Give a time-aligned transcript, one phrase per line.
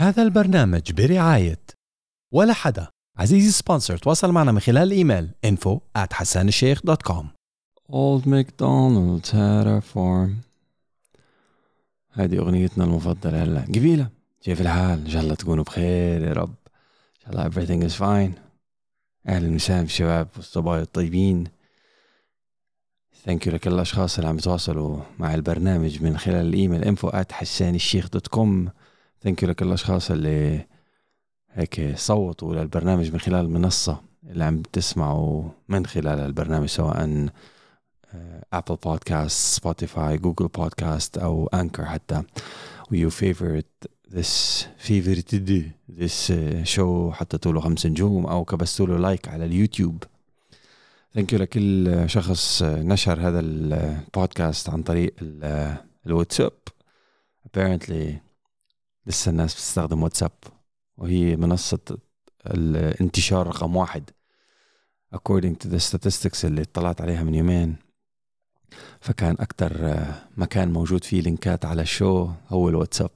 [0.00, 1.60] هذا البرنامج برعاية
[2.32, 2.88] ولا حدا.
[3.16, 7.24] عزيزي sponsor تواصل معنا من خلال الإيميل info at حسانالشيخ.com
[7.92, 8.24] Old
[9.66, 10.30] a farm
[12.12, 13.60] هذه أغنيتنا المفضلة هلا.
[13.60, 14.08] قبيلة.
[14.42, 16.54] كيف الحال؟ إن شاء الله تكونوا بخير يا رب.
[17.16, 18.38] إن شاء الله everything is fine.
[19.28, 21.44] أهلا وسهلا بالشباب والصبايا الطيبين.
[23.24, 28.70] thank you لكل الأشخاص اللي عم يتواصلوا مع البرنامج من خلال الإيميل info at .com
[29.22, 30.66] thank you لكل الأشخاص اللي
[31.52, 37.28] هيك صوتوا للبرنامج من خلال المنصة اللي عم تسمعوا من خلال البرنامج سواء
[38.52, 42.22] Apple Podcasts Spotify Google Podcasts أو Anchor حتى.
[42.90, 45.34] و you favorite this favorite
[45.98, 46.32] this
[46.64, 50.04] show حطيتوا له خمس نجوم أو كبستوا له like على اليوتيوب.
[51.14, 55.14] thank you لكل شخص نشر هذا البودكاست عن طريق
[56.06, 56.52] الواتساب.
[57.46, 58.27] Apparently
[59.08, 60.30] لسه الناس بتستخدم واتساب
[60.96, 61.98] وهي منصة
[62.46, 64.10] الانتشار رقم واحد.
[65.14, 67.76] According to the statistics اللي اطلعت عليها من يومين
[69.00, 70.04] فكان أكتر
[70.36, 73.10] مكان موجود فيه لينكات على الشو هو الواتساب.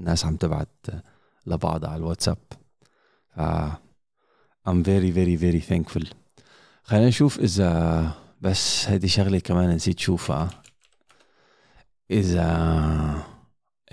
[0.00, 0.86] الناس عم تبعت
[1.46, 2.38] لبعض على الواتساب.
[3.36, 3.40] ف
[4.68, 6.06] I'm very very very thankful.
[6.82, 10.50] خلينا نشوف إذا بس هذه شغلة كمان نسيت شوفها.
[12.10, 13.39] إذا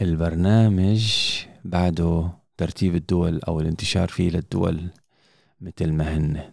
[0.01, 1.13] البرنامج
[1.65, 4.89] بعده ترتيب الدول أو الانتشار فيه للدول
[5.61, 6.51] مثل ما هن.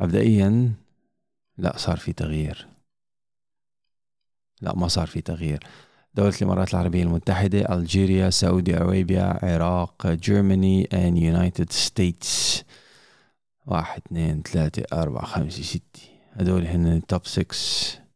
[0.00, 0.72] مبدئيا
[1.58, 2.68] لا صار في تغيير.
[4.60, 5.64] لا ما صار في تغيير.
[6.14, 12.62] دولة الإمارات العربية المتحدة ألجيريا سعودي أرابيا عراق جيرماني and United States.
[13.66, 16.00] واحد اثنين ثلاثة أربعة خمسة ستة.
[16.32, 18.07] هدول هن ال top 6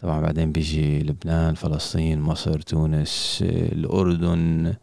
[0.00, 4.74] طبعا بعدين بيجي لبنان فلسطين مصر تونس الأردن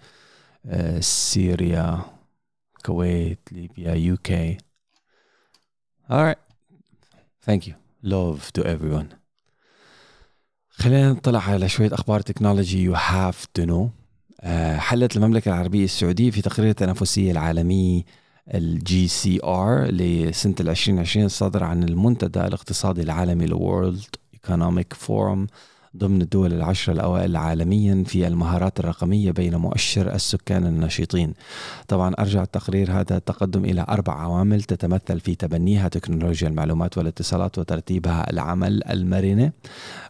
[1.00, 2.02] سوريا
[2.78, 4.58] الكويت ليبيا UK.
[6.12, 6.38] Alright
[7.50, 7.74] thank you.
[8.04, 9.16] Love to everyone.
[10.70, 13.90] خلينا نطلع على شوية أخبار تكنولوجي you have to know.
[14.78, 18.06] حلت المملكة العربية السعودية في تقرير التنافسية العالمي
[18.54, 24.16] ال GCR لسنة 2020 صدر عن المنتدى الاقتصادي العالمي ال World
[24.48, 25.48] Economic Forum
[25.98, 31.34] ضمن الدول العشرة الأوائل عالميا في المهارات الرقمية بين مؤشر السكان النشيطين
[31.88, 38.30] طبعا أرجع التقرير هذا التقدم إلى أربع عوامل تتمثل في تبنيها تكنولوجيا المعلومات والاتصالات وترتيبها
[38.30, 39.52] العمل المرنة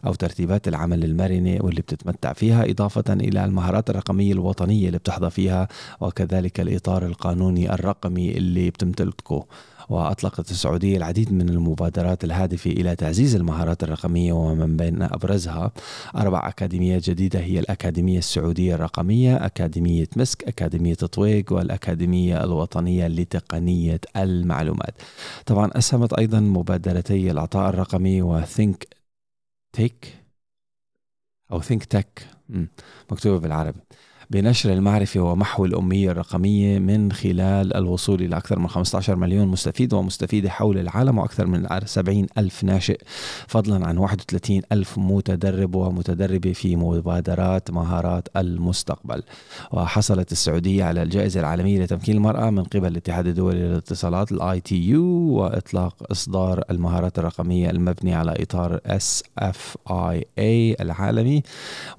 [0.06, 5.68] أو ترتيبات العمل المرنة واللي بتتمتع فيها إضافة إلى المهارات الرقمية الوطنية اللي بتحظى فيها
[6.00, 9.46] وكذلك الإطار القانوني الرقمي اللي بتمتلكه
[9.88, 15.72] وأطلقت السعودية العديد من المبادرات الهادفة إلى تعزيز المهارات الرقمية ومن بين أبرزها
[16.16, 24.94] أربع أكاديميات جديدة هي الأكاديمية السعودية الرقمية أكاديمية مسك أكاديمية طويق والأكاديمية الوطنية لتقنية المعلومات.
[25.46, 28.88] طبعا أسهمت أيضا مبادرتي العطاء الرقمي وثينك
[29.72, 30.14] تيك
[31.52, 32.26] أو Think Tech.
[33.10, 33.80] مكتوبة بالعربي.
[34.30, 40.50] بنشر المعرفة ومحو الأمية الرقمية من خلال الوصول إلى أكثر من 15 مليون مستفيد ومستفيدة
[40.50, 43.00] حول العالم وأكثر من 70 ألف ناشئ
[43.46, 49.22] فضلا عن 31 ألف متدرب ومتدربة في مبادرات مهارات المستقبل.
[49.72, 55.04] وحصلت السعودية على الجائزة العالمية لتمكين المرأة من قبل الاتحاد الدولي للاتصالات ال ITU
[55.38, 61.42] وإطلاق إصدار المهارات الرقمية المبني على إطار SFIA العالمي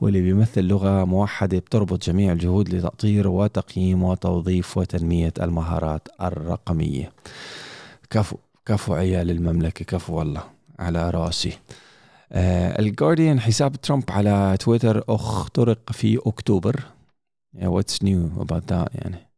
[0.01, 7.11] واللي بيمثل لغة موحدة بتربط جميع جميع الجهود لتأطير وتقييم وتوظيف وتنمية المهارات الرقمية.
[8.09, 10.43] كفو كفو عيال المملكة كفو والله
[10.79, 11.57] على رأسي.
[12.31, 16.83] آه الجارديان حساب ترامب على تويتر اخترق في أكتوبر.
[17.63, 19.29] what's new about that يعني؟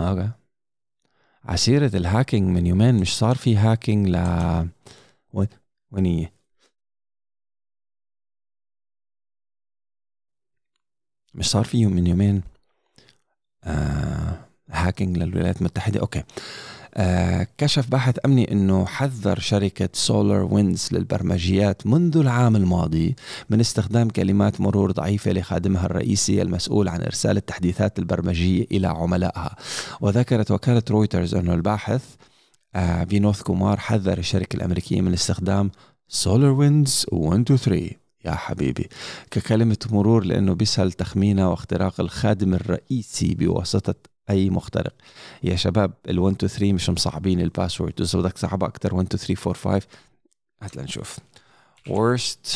[0.00, 0.30] okay
[1.44, 4.16] عسيرة ال hacking من يومين مش صار في hacking ل
[5.32, 6.28] وين هي؟
[11.36, 12.42] مش صار فيه من يومين.
[13.64, 14.38] آه
[14.70, 16.00] hacking للولايات المتحدة.
[16.00, 16.22] Okay.
[16.94, 23.16] آه كشف باحث أمني أنه حذر شركة SolarWinds للبرمجيات منذ العام الماضي
[23.50, 29.56] من استخدام كلمات مرور ضعيفة لخادمها الرئيسي المسؤول عن إرسال التحديثات البرمجية إلى عملائها.
[30.00, 32.04] وذكرت وكالة رويترز أنه الباحث
[32.74, 35.70] آه فينوث كومار حذر الشركة الأمريكية من استخدام
[36.08, 38.88] solarwinds 1 2 3 يا حبيبي.
[39.30, 43.94] ككلمة مرور لأنه بيسهل تخمينها واختراق الخادم الرئيسي بواسطة
[44.30, 44.94] أي مخترق.
[45.42, 49.06] يا شباب ال 1 2 3 مش مصعبين ال password إذا بدك تصعبها أكتر 1
[49.14, 49.86] 2 3 4 5
[50.62, 51.18] هات لنشوف.
[51.88, 52.48] Worst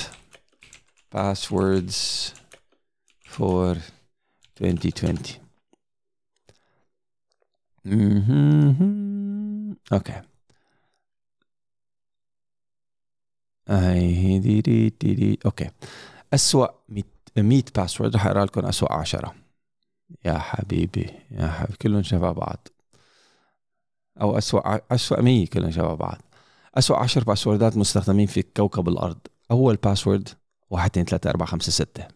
[1.15, 1.97] passwords
[3.37, 3.77] for
[4.63, 5.19] 2020
[7.85, 9.77] مهم.
[9.93, 10.25] أوكي هاي هي دي دي دي
[13.60, 13.60] دي
[15.47, 15.71] أوكي.
[16.35, 17.03] أسوأ 100
[17.37, 19.35] 100 password رح أقرأ لكم أسوأ 10
[20.25, 21.77] يا حبيبي يا حبيبي.
[21.83, 22.69] كلهم شبه بعض.
[24.21, 26.23] أو أسوأ أسوأ 100 كلهم شبه بعض.
[26.75, 29.19] أسوأ 10 password ات مستخدمين في كوكب الأرض.
[29.51, 30.29] أول password
[30.71, 32.09] 1 2 3 4 5 6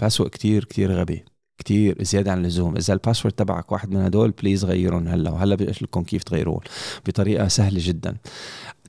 [0.00, 1.24] password كتير كتير غبي.
[1.58, 2.76] كتير زيادة عن اللزوم.
[2.76, 5.30] إذا ال password تبعك واحد من هدول please غيرهم هلا.
[5.30, 6.60] وهلا بقول لكم كيف تغيروه
[7.06, 8.16] بطريقة سهلة جدا.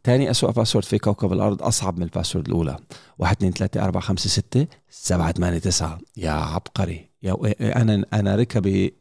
[0.08, 2.78] تاني أسوأ password في كوكب الأرض أصعب من ال password الأولى.
[3.20, 6.00] واحد اثنين ثلاثة أربعة خمسة ستة سبعة ثمانية تسعة.
[6.18, 7.10] يا عبقري.
[7.24, 7.36] يا
[7.82, 8.98] أنا أنا ركبي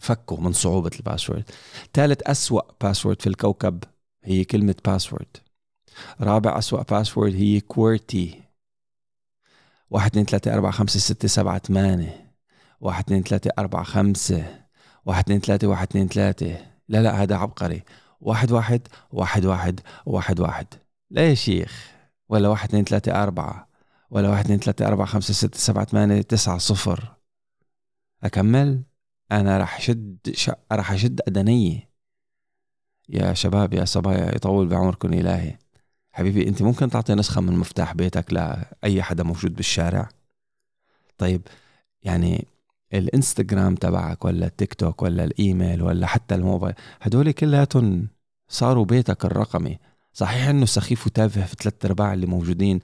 [0.00, 1.44] فكوا من صعوبة الباسورد
[1.94, 3.84] ثالث أسوأ password في الكوكب
[4.24, 5.36] هي كلمة password
[6.20, 8.42] رابع أسوأ password هي qwerty
[9.90, 12.34] واحد اثنين ثلاثة أربعة خمسة ستة سبعة ثمانية.
[12.80, 14.44] واحد اثنين ثلاثة أربعة خمسة.
[15.06, 16.56] واحد اثنين ثلاثة واحد اثنين ثلاثة.
[16.88, 17.82] لا لا هذا عبقري.
[18.20, 20.66] واحد واحد واحد واحد واحد واحد.
[21.10, 21.90] لا يا شيخ.
[22.28, 23.68] ولا واحد اثنين ثلاثة أربعة.
[24.10, 27.14] ولا واحد اثنين ثلاثة أربعة خمسة ستة سبعة ثمانية تسعة صفر.
[28.22, 28.82] أكمل؟
[29.32, 30.50] أنا رح شد ش...
[30.72, 31.90] رح أشد أدنية.
[33.08, 35.58] يا شباب يا صبايا يطول بعمركم إلهي.
[36.12, 40.08] حبيبي أنت ممكن تعطي نسخة من مفتاح بيتك لأي حدا موجود بالشارع؟
[41.18, 41.42] طيب
[42.02, 42.46] يعني
[42.94, 48.08] الإنستغرام تبعك ولا التيك توك ولا الإيميل ولا حتى الموبايل هدول كلياتهم
[48.48, 49.78] صاروا بيتك الرقمي.
[50.12, 52.80] صحيح إنه سخيف وتافه في ثلاث أرباع اللي موجودين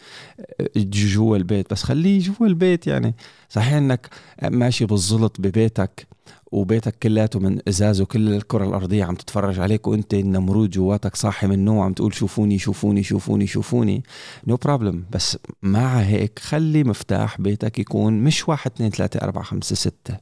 [0.60, 3.14] آه، جوا البيت بس خليه جوا البيت يعني.
[3.48, 4.08] صحيح إنك
[4.42, 6.06] ماشي بالزلط ببيتك
[6.52, 11.54] وبيتك كلياته من إزاز وكل الكرة الأرضية عم تتفرج عليك وأنت النمرود جواتك صاحي من
[11.54, 14.02] النوم عم تقول شوفوني شوفوني شوفوني شوفوني.
[14.46, 19.44] no no problem بس مع هيك خلي مفتاح بيتك يكون مش واحد اثنين ثلاثة أربعة
[19.44, 20.16] خمسة ستة.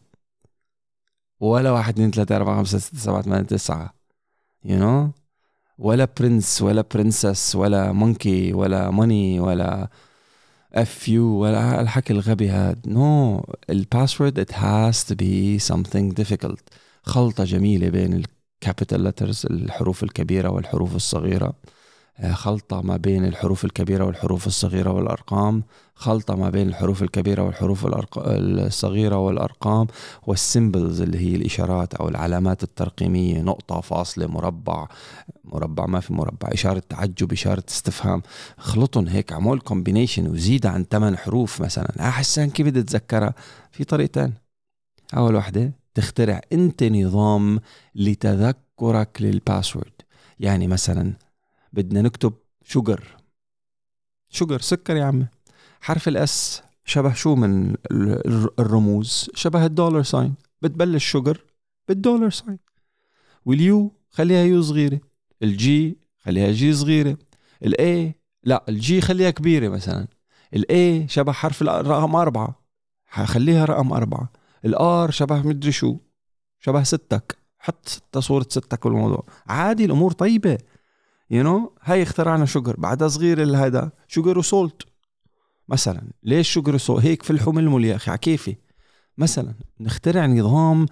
[1.40, 3.94] ولا واحد اثنين ثلاثة أربعة خمسة ستة سبعة ثمانية تسعة.
[4.64, 5.24] you know?
[5.78, 9.88] ولا prince ولا princess ولا monkey ولا money ولا
[10.74, 13.40] F you ولا الحكي الغبي هاد no
[13.70, 16.60] ال password it has to be something difficult.
[17.02, 18.24] خلطة جميلة بين
[18.62, 21.46] ال capital letters الحروف الكبيرة والحروف الصغيرة.
[21.46, 21.54] آه،
[22.32, 25.62] خلطة ما بين الحروف الكبيرة والحروف الصغيرة والأرقام
[25.94, 29.86] خلطة ما بين الحروف الكبيرة والحروف الصغيرة والأرقام
[30.26, 34.88] وال symbols اللي هي الإشارات أو العلامات الترقيمية نقطة فاصلة مربع
[35.44, 38.22] مربع ما في مربع إشارة تعجب إشارة استفهام.
[38.58, 41.90] خلطهم هيك عمول combination وزيد عن ثمان حروف مثلا.
[42.00, 43.34] أحسن كيف بدي أتذكرها؟
[43.70, 44.34] في طريقتين.
[45.16, 47.60] أول وحدة تخترع أنت نظام
[47.94, 49.92] لتذكرك لل password.
[50.40, 51.12] يعني مثلا
[51.74, 52.32] بدنا نكتب
[52.64, 53.16] sugar
[54.28, 55.26] sugar سكر يا عمي.
[55.80, 57.74] حرف ال S شبه شو من
[58.58, 61.44] الرموز؟ شبه ال dollar sign بتبلش sugar
[61.88, 62.58] بال dollar sign
[63.44, 65.00] وال U خليها U صغيرة.
[65.42, 67.18] ال G خليها G صغيرة.
[67.62, 70.06] ال A لا ال G خليها كبيرة مثلا.
[70.54, 72.64] الاي شبه حرف الرقم أربعة.
[73.10, 74.32] خليها رقم أربعة.
[74.64, 75.96] ال R شبه مدري شو
[76.60, 77.38] شبه stick.
[77.58, 79.26] حط ستة صورة stick بالموضوع.
[79.46, 80.58] عادي الأمور طيبة.
[81.30, 81.70] you, you know?
[81.82, 84.82] هاي اخترعنا sugar بعدها صغير الهذا sugar و salt
[85.68, 88.56] مثلا ليش sugar و salt هيك فلحوا ململ يا أخي عكيفي
[89.18, 90.86] مثلا نخترع نظام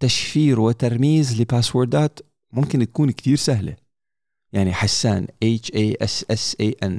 [0.00, 2.20] تشفير وترميز لباسوردات
[2.52, 3.76] ممكن تكون كتير سهلة.
[4.52, 6.92] يعني حسان H A S S A N.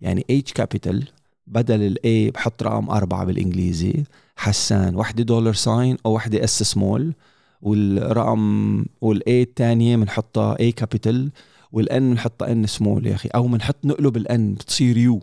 [0.00, 1.08] يعني H capital
[1.46, 4.04] بدل ال A بحط رقم أربعة بالإنجليزي.
[4.36, 7.14] حسان وحدة dollar sign أو وحدة اس سمول
[7.62, 11.30] والرقم وال A الثانية بنحطها A capital
[11.72, 13.28] وال N بنحطها N small يا أخي.
[13.28, 15.20] أو بنحط نقلب ال N بتصير U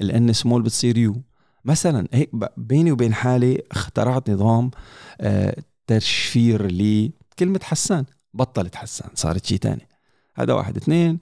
[0.00, 1.22] ال N small بتصير U
[1.64, 4.70] مثلا هيك بيني وبين حالي اخترعت نظام
[5.20, 8.04] آه، تشفير لكلمة حسان.
[8.34, 9.88] بطلت حسان صارت شيء تاني.
[10.34, 10.76] هذا واحد.
[10.76, 11.18] اثنين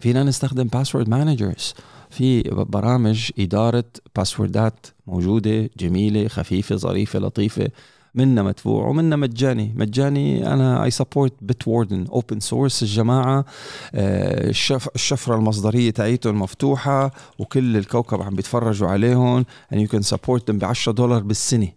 [0.00, 1.74] فينا نستخدم password managers
[2.10, 3.84] في برامج إدارة
[4.16, 7.68] باسوردات موجودة جميلة خفيفة ظريفة لطيفة.
[8.14, 9.72] منا مدفوع ومنا مجاني.
[9.76, 13.44] مجاني أنا I support Bitwarden open source الجماعة
[13.94, 20.40] آه، الشف الشفرة المصدرية تاعيتهم مفتوحة وكل الكوكب عم بيتفرجوا عليهم and you can support
[20.50, 21.68] them ب 10 دولار بالسنة.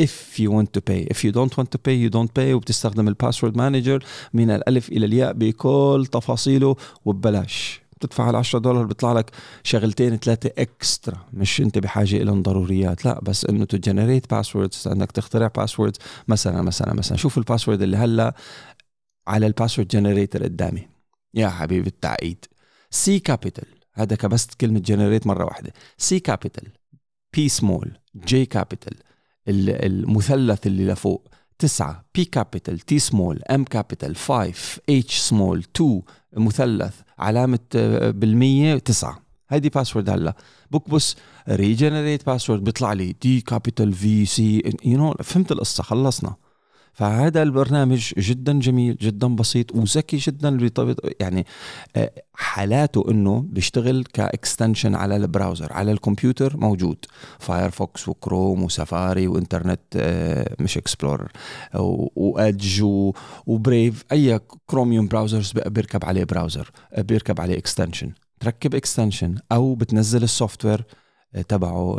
[0.00, 1.06] If you want to pay.
[1.14, 4.88] If you don't want to pay you don't pay وبتستخدم ال password manager من الألف
[4.88, 7.81] إلى الياء بكل تفاصيله وببلاش.
[8.06, 9.30] بتدفع ال 10 دولار بيطلع لك
[9.62, 15.12] شغلتين ثلاثة extra مش انت بحاجة لهم ضروريات لا بس إنه to generate passwords انك
[15.12, 18.34] تخترع passwords مثلا مثلا مثلا شوف ال password اللي هلأ
[19.26, 20.88] على ال password generator قدامي.
[21.34, 22.44] يا حبيبي التعقيد.
[22.90, 25.72] C capital هذا كبست كلمة generate مرة واحدة.
[25.98, 26.68] C capital
[27.34, 28.94] B small G capital
[29.48, 31.28] المثلث اللي لفوق.
[31.62, 34.52] تسعة B capital T small M capital 5
[34.90, 36.02] اتش سمول 2
[36.36, 39.22] مثلث علامة آه، بالمية تسعة.
[39.50, 40.34] هيدي password هلا.
[40.70, 41.16] بكبس
[41.48, 46.34] regenerate password بيطلع لي D capital V C you know فهمت القصة خلصنا.
[46.92, 50.58] فهذا البرنامج جدا جميل جدا بسيط وذكي جدا
[51.20, 51.46] يعني
[51.96, 56.96] آه، حالاته إنه بيشتغل ك extension على ال browser على الكمبيوتر موجود.
[57.38, 61.32] Firefox و Chrome و Safari وإنترنت آه، مش Explorer
[62.16, 62.82] و Edge
[63.46, 68.12] و Brave any Chromium browsers بيركب عليه browser آه، بيركب عليه extension.
[68.40, 70.84] تركب extension أو بتنزل ال software
[71.48, 71.96] تبعه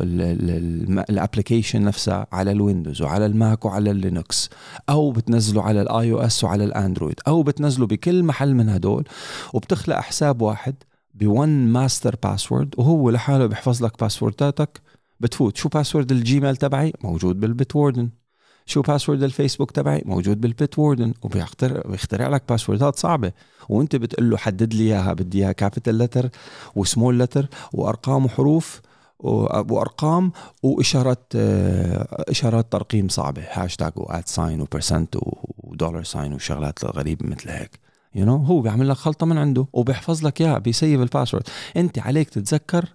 [1.10, 4.50] ال application نفسها على ال Windows وعلى ال Mac وعلى ال Linux
[4.90, 9.04] أو بتنزله على ال iOS وعلى ال Android أو بتنزله بكل محل من هدول
[9.54, 10.76] وبتخلق حساب واحد
[11.14, 14.82] ب one master password وهو لحاله بيحفظ لك باسورداتك.
[15.20, 15.58] بتفوت.
[15.58, 18.10] شو password ال Gmail تبعي؟ موجود بال Bitwarden.
[18.66, 23.32] شو password ال Facebook تبعي؟ موجود بال Bitwarden وبيخترع بيخترع لك باسوردات صعبة.
[23.70, 26.30] وانت بتقول له حدد لي إياها بدي إياها capital letter
[26.76, 28.82] و small letter وارقام وحروف
[29.24, 30.32] وأرقام
[30.64, 33.44] وإشارات آه، إشارات ترقيم صعبة.
[33.52, 35.18] hashtag و at sign و percent
[35.58, 37.80] و dollar sign وشغلات غريبة مثل هيك.
[38.16, 38.48] you, you know?
[38.50, 41.44] هو بيعمل لك خلطة من عنده وبيحفظ لك إياها بيسيف ال password.
[41.78, 42.86] أنت عليك تتذكر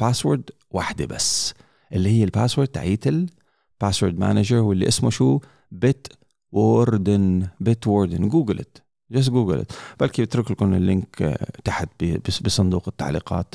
[0.00, 1.54] password واحدة بس
[1.92, 5.40] اللي هي ال password تاعيت ال password manager واللي اسمه شو؟
[5.72, 8.78] Bitwarden Bitwarden Google it
[9.10, 9.64] just Google
[10.00, 12.04] بلكي بترك لكم ال link آه، تحت
[12.44, 13.54] بصندوق التعليقات.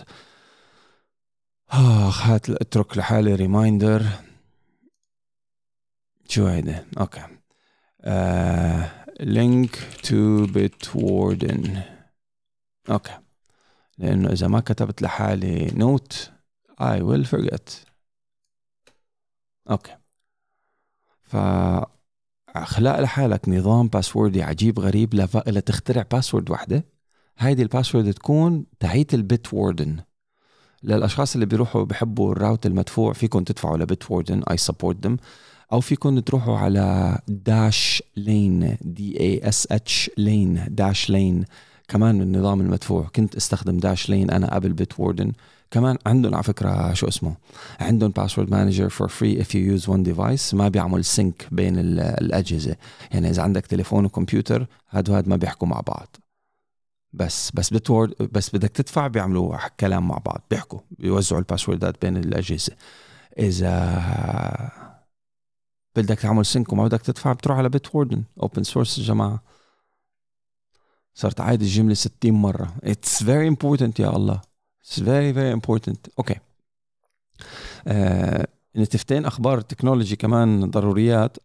[1.74, 4.06] اخ هات أترك لحالي reminder
[6.30, 7.22] شو هيدا؟ okay.
[9.20, 11.84] Link to Bitwarden
[12.90, 13.20] okay.
[13.98, 16.32] لأنه إذا ما كتبت لحالي note
[16.82, 17.72] I will forget.
[19.70, 19.98] okay.
[21.22, 21.36] ف
[22.50, 25.14] اخلق لحالك نظام باسوردي عجيب غريب
[25.48, 26.86] لتخترع password وحدة.
[27.38, 30.04] هيدي ال password تكون تاعيت ال Bitwarden
[30.84, 35.18] للأشخاص اللي بيروحوا بحبوا ال route المدفوع فيكم تدفعوا ل Bitwarden I support them
[35.74, 41.46] أو فيكم تروحوا على Dashlane D A S H lane Dashlane
[41.88, 43.08] كمان من النظام المدفوع.
[43.16, 45.32] كنت استخدم Dashlane أنا قبل Bitwarden
[45.72, 47.36] كمان عندهم على فكرة شو اسمه؟
[47.80, 52.76] عندهم password manager for free if you use one device ما بيعمل sync بين الأجهزة.
[53.12, 56.16] يعني إذا عندك تليفون وكمبيوتر هاد وهاد ما بيحكوا مع بعض.
[57.14, 62.76] بس بس بتورد بس بدك تدفع بيعملوا كلام مع بعض بيحكوا بيوزعوا الباسوردات بين الأجهزة.
[63.40, 64.72] إذا
[65.96, 69.44] بدك تعمل sync وما بدك تدفع بتروح على Bitwarden open source يا جماعة.
[71.14, 72.76] صرت عايد الجملة 60 مرة.
[72.84, 74.42] It's very important يا الله.
[74.82, 76.36] It's very very important okay
[78.76, 81.38] نتفتين أخبار ال technology كمان ضروريات.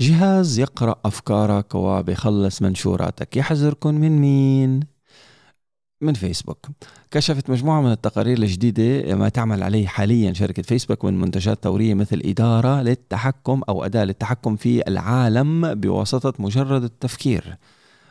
[0.00, 3.36] جهاز يقرأ أفكارك وبيخلص منشوراتك.
[3.36, 4.80] يحذركم من مين؟
[6.00, 6.66] من فيسبوك.
[7.10, 12.22] كشفت مجموعة من التقارير الجديدة ما تعمل عليه حاليا شركة فيسبوك من منتجات ثورية مثل
[12.24, 17.56] إدارة للتحكم أو أداة للتحكم في العالم بواسطة مجرد التفكير.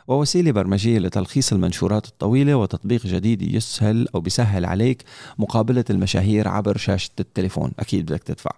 [0.08, 5.02] ووسيلة برمجية لتلخيص المنشورات الطويلة وتطبيق جديد يسهل أو بيسهل عليك
[5.38, 7.72] مقابلة المشاهير عبر شاشة التليفون.
[7.78, 8.50] أكيد بدك تدفع.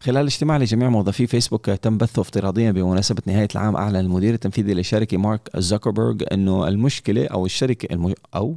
[0.00, 5.16] خلال اجتماع لجميع موظفي فيسبوك تم بثه افتراضيا بمناسبة نهاية العام أعلن المدير التنفيذي للشركة
[5.16, 8.12] مارك زوكربيرج أنه المشكلة أو الشركة المج...
[8.34, 8.56] أو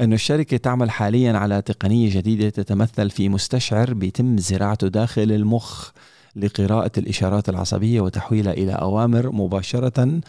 [0.00, 5.90] أن الشركة تعمل حاليا على تقنية جديدة تتمثل في مستشعر بيتم زراعته داخل المخ
[6.36, 10.20] لقراءة الإشارات العصبية وتحويلها إلى أوامر مباشرة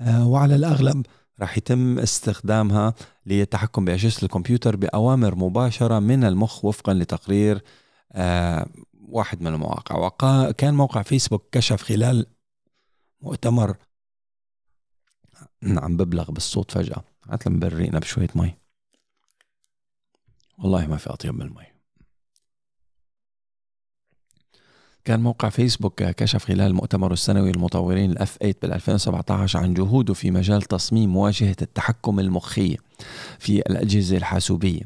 [0.00, 1.06] وعلى الأغلب
[1.40, 2.94] راح يتم استخدامها
[3.26, 7.62] للتحكم بأجهزة الكمبيوتر بأوامر مباشرة من المخ وفقا لتقرير
[8.12, 8.66] آه،
[9.08, 9.96] واحد من المواقع.
[9.96, 12.26] وكان موقع فيسبوك كشف خلال
[13.20, 13.76] مؤتمر
[15.62, 17.04] عم ببلغ بالصوت فجأة.
[17.30, 18.54] هات برينا بشوية مي.
[20.58, 21.73] والله ما في أطيب من المي.
[25.04, 30.30] كان موقع فيسبوك كشف خلال المؤتمر السنوي للمطورين ال F8 بال 2017 عن جهوده في
[30.30, 32.76] مجال تصميم واجهة التحكم المخية
[33.38, 34.82] في الأجهزة الحاسوبية.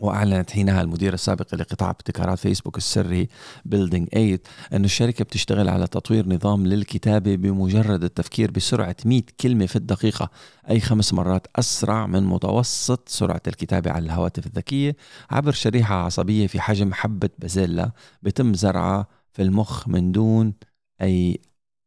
[0.00, 3.28] وأعلنت حينها المدير السابق لقطاع ابتكارات فيسبوك السري
[3.64, 4.40] Building 8
[4.72, 10.30] أن الشركة بتشتغل على تطوير نظام للكتابة بمجرد التفكير بسرعة 100 كلمة في الدقيقة
[10.70, 14.96] أي خمس مرات أسرع من متوسط سرعة الكتابة على الهواتف الذكية
[15.30, 17.90] عبر شريحة عصبية في حجم حبة بازيلا
[18.22, 20.54] بتم زرعها في المخ من دون
[21.02, 21.40] أي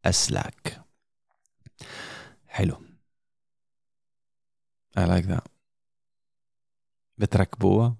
[0.05, 0.81] أسلاك.
[2.47, 2.75] حلو.
[4.99, 5.47] I like that.
[7.17, 7.95] بتركبوها.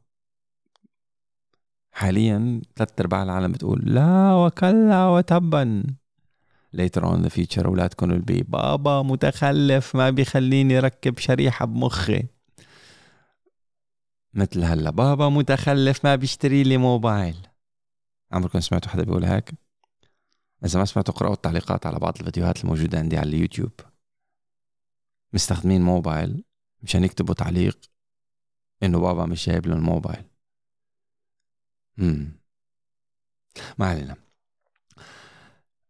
[1.92, 5.84] حاليا ثلاث أرباع العالم بتقول لا وكلا وتبا.
[6.76, 12.24] Later on the future أولادكم البي بابا متخلف ما بيخليني أركب شريحة بمخي.
[14.34, 17.49] مثل هلا بابا متخلف ما بيشتري لي موبايل.
[18.32, 19.54] عمركم سمعتوا حدا بيقول هيك؟
[20.66, 23.72] إذا ما سمعتوا قرأوا التعليقات على بعض الفيديوهات الموجودة عندي على اليوتيوب.
[25.34, 26.44] مستخدمين موبايل
[26.84, 27.80] مشان يكتبوا تعليق
[28.84, 30.26] إنه بابا مش جايب له الموبايل
[32.00, 32.40] امم
[33.78, 34.16] ما علينا.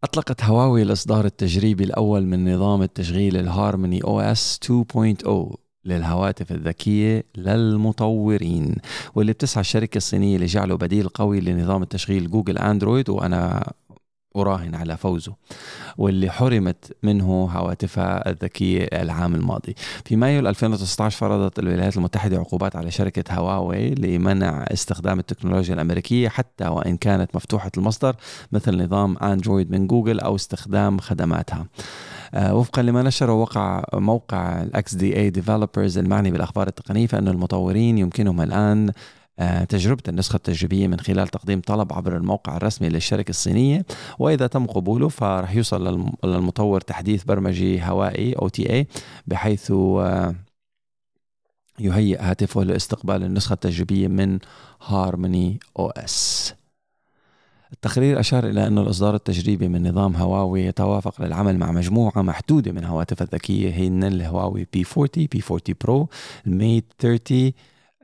[0.03, 8.76] أطلقت هواوي الإصدار التجريبي الأول من نظام التشغيل الهارموني OS 2.0 للهواتف الذكية للمطورين.
[9.16, 13.72] واللي بتسعى الشركة الصينية لجعله بديل قوي لنظام التشغيل جوجل أندرويد وأنا
[14.36, 15.34] أراهن على فوزه
[15.98, 19.76] واللي حرمت منه هواتفها الذكية العام الماضي.
[20.06, 26.68] في مايو 2019 فرضت الولايات المتحدة عقوبات على شركة هواوي لمنع استخدام التكنولوجيا الأمريكية حتى
[26.68, 28.16] وإن كانت مفتوحة المصدر
[28.52, 31.66] مثل نظام أندرويد من جوجل أو استخدام خدماتها.
[32.34, 37.98] آه، وفقا لما نشره وقع موقع الاكس دي اي Developers المعني بالأخبار التقنية فإن المطورين
[37.98, 38.92] يمكنهم الآن
[39.69, 43.86] تجربة النسخة التجريبية من خلال تقديم طلب عبر الموقع الرسمي للشركة الصينية
[44.19, 48.86] وإذا تم قبوله فراح يوصل للمطور تحديث برمجي هوائي OTA
[49.27, 50.36] بحيث آه،
[51.79, 54.39] يهيئ هاتفه لاستقبال النسخة التجريبية من
[54.81, 56.54] هارموني OS.
[57.74, 62.84] التقرير أشار إلى أن الإصدار التجريبي من نظام هواوي يتوافق للعمل مع مجموعة محدودة من
[62.86, 66.05] هواتف الذكية هن الهواوي P40 P40 Pro
[66.48, 67.51] الميت 30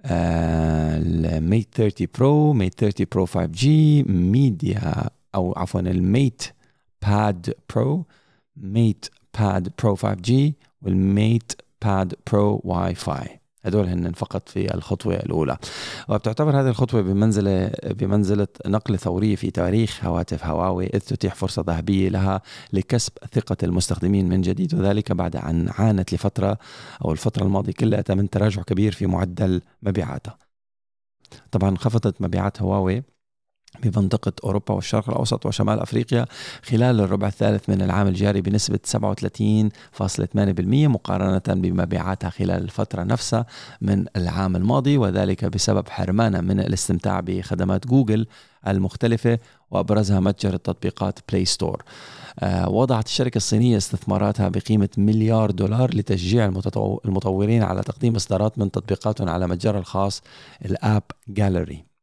[0.05, 6.43] الميت 30 Pro ميت 30 Pro 5G ميديا أو عفوا الميت
[7.07, 8.05] باد Pro
[8.57, 9.05] ميت
[9.39, 11.51] باد Pro 5G والميت
[11.85, 15.57] باد Pro Wi-Fi هدول هن فقط في الخطوة الأولى.
[16.10, 22.10] وبتعتبر هذه الخطوة بمنزلة بمنزلة نقلة ثورية في تاريخ هواتف هواوي إذ تتيح فرصة ذهبية
[22.10, 22.41] لها
[22.74, 26.57] لكسب ثقة المستخدمين من جديد وذلك بعد أن عانت لفترة
[27.05, 30.37] أو الفترة الماضية كلها من تراجع كبير في معدل مبيعاتها.
[31.51, 33.03] طبعا انخفضت مبيعات هواوي
[33.83, 36.25] بمنطقة أوروبا والشرق الأوسط وشمال أفريقيا
[36.64, 43.46] خلال الربع الثالث من العام الجاري بنسبة 37.8% مقارنة بمبيعاتها خلال الفترة نفسها
[43.81, 48.27] من العام الماضي وذلك بسبب حرمانها من الاستمتاع بخدمات جوجل
[48.68, 49.40] المختلفة
[49.72, 51.83] وأبرزها متجر التطبيقات بلاي ستور
[52.68, 56.46] وضعت الشركة الصينية استثماراتها بقيمة مليار دولار لتشجيع
[57.05, 60.22] المطورين على تقديم إصدارات من تطبيقاتهم على متجرها الخاص
[60.66, 61.95] الآب جاليري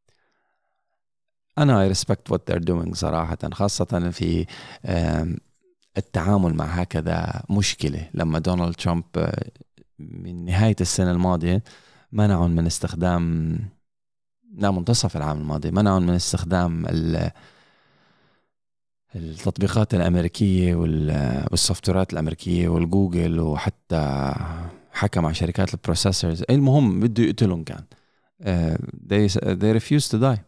[1.58, 4.46] أنا I respect what they're doing صراحة خاصه في
[5.98, 8.10] التعامل مع هكذا مشكلة.
[8.14, 9.50] لما دونالد ترامب آه،
[9.98, 11.62] من نهاية السنة الماضية
[12.12, 13.58] منعهم من استخدام
[14.54, 16.86] لا منتصف العام الماضي منعهم من استخدام
[19.16, 24.34] التطبيقات الأمريكية وال softwareات الأمريكية والجوجل وحتى
[24.92, 27.84] حكى مع شركات ال processors المهم بده يقتلهم كان.
[28.44, 30.40] uh, they, they refused to die.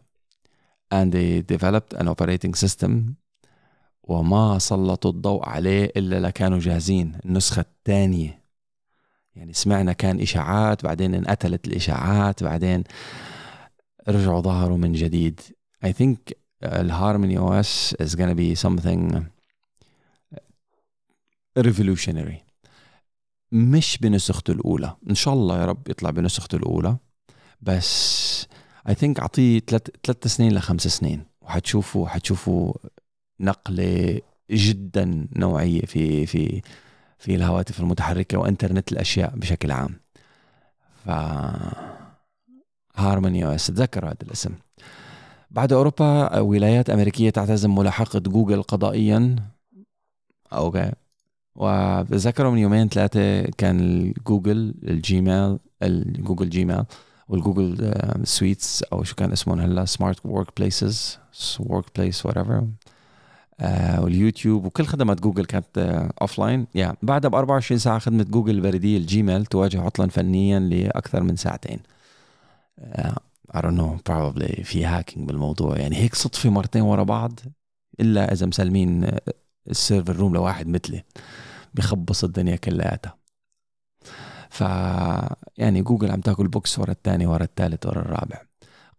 [0.93, 2.91] And they developed an operating system.
[4.03, 7.17] وما سلطوا الضوء عليه إلا لكانوا جاهزين.
[7.25, 8.43] النسخة الثانية.
[9.35, 12.83] يعني سمعنا كان إشاعات بعدين انقتلت الإشاعات بعدين
[14.07, 15.41] رجعوا ظهروا من جديد.
[15.85, 19.23] I think الهارموني OS is gonna be something
[21.59, 22.45] revolutionary.
[23.51, 24.95] مش بنسخته الأولى.
[25.09, 26.97] إن شاء الله يا رب يطلع بنسخته الأولى.
[27.61, 28.47] بس
[28.89, 31.23] I think أعطيه ثلاث ثلاث سنين لخمس سنين.
[31.41, 32.73] وحتشوفوا حتشوفوا
[33.39, 34.21] نقلة
[34.51, 36.61] جدا نوعية في في
[37.17, 39.99] في الهواتف المتحركة وإنترنت الأشياء بشكل عام.
[41.05, 41.09] ف
[42.95, 44.51] هارموني OS تذكر هذا الاسم.
[45.51, 49.35] بعد أوروبا ولايات أمريكية تعتزم ملاحقة جوجل قضائيا.
[50.53, 50.91] أوكي.
[51.55, 56.83] وبتذكروا من يومين ثلاثة كان جوجل الجيميل الجوجل جيميل.
[57.27, 61.19] والجوجل Suites أو شو كان اسمهم هلا smart workplaces
[61.59, 62.67] workplace whatever
[64.03, 65.77] واليوتيوب وكل خدمات جوجل كانت
[66.21, 71.35] offline يا بعدها ب 24 ساعة خدمة جوجل البريديه الجيميل تواجه عطلا فنيا لأكثر من
[71.35, 71.79] ساعتين.
[73.53, 75.77] I don't know probably في hacking بالموضوع.
[75.77, 77.39] يعني هيك صدفة مرتين ورا بعض
[77.99, 79.11] إلا إذا مسلمين
[79.69, 81.03] ال server room لواحد مثلي
[81.73, 83.15] بخبص الدنيا كلياتها.
[84.55, 84.61] ف
[85.57, 88.41] يعني جوجل عم تاكل بوكس ورا الثاني ورا الثالث ورا الرابع.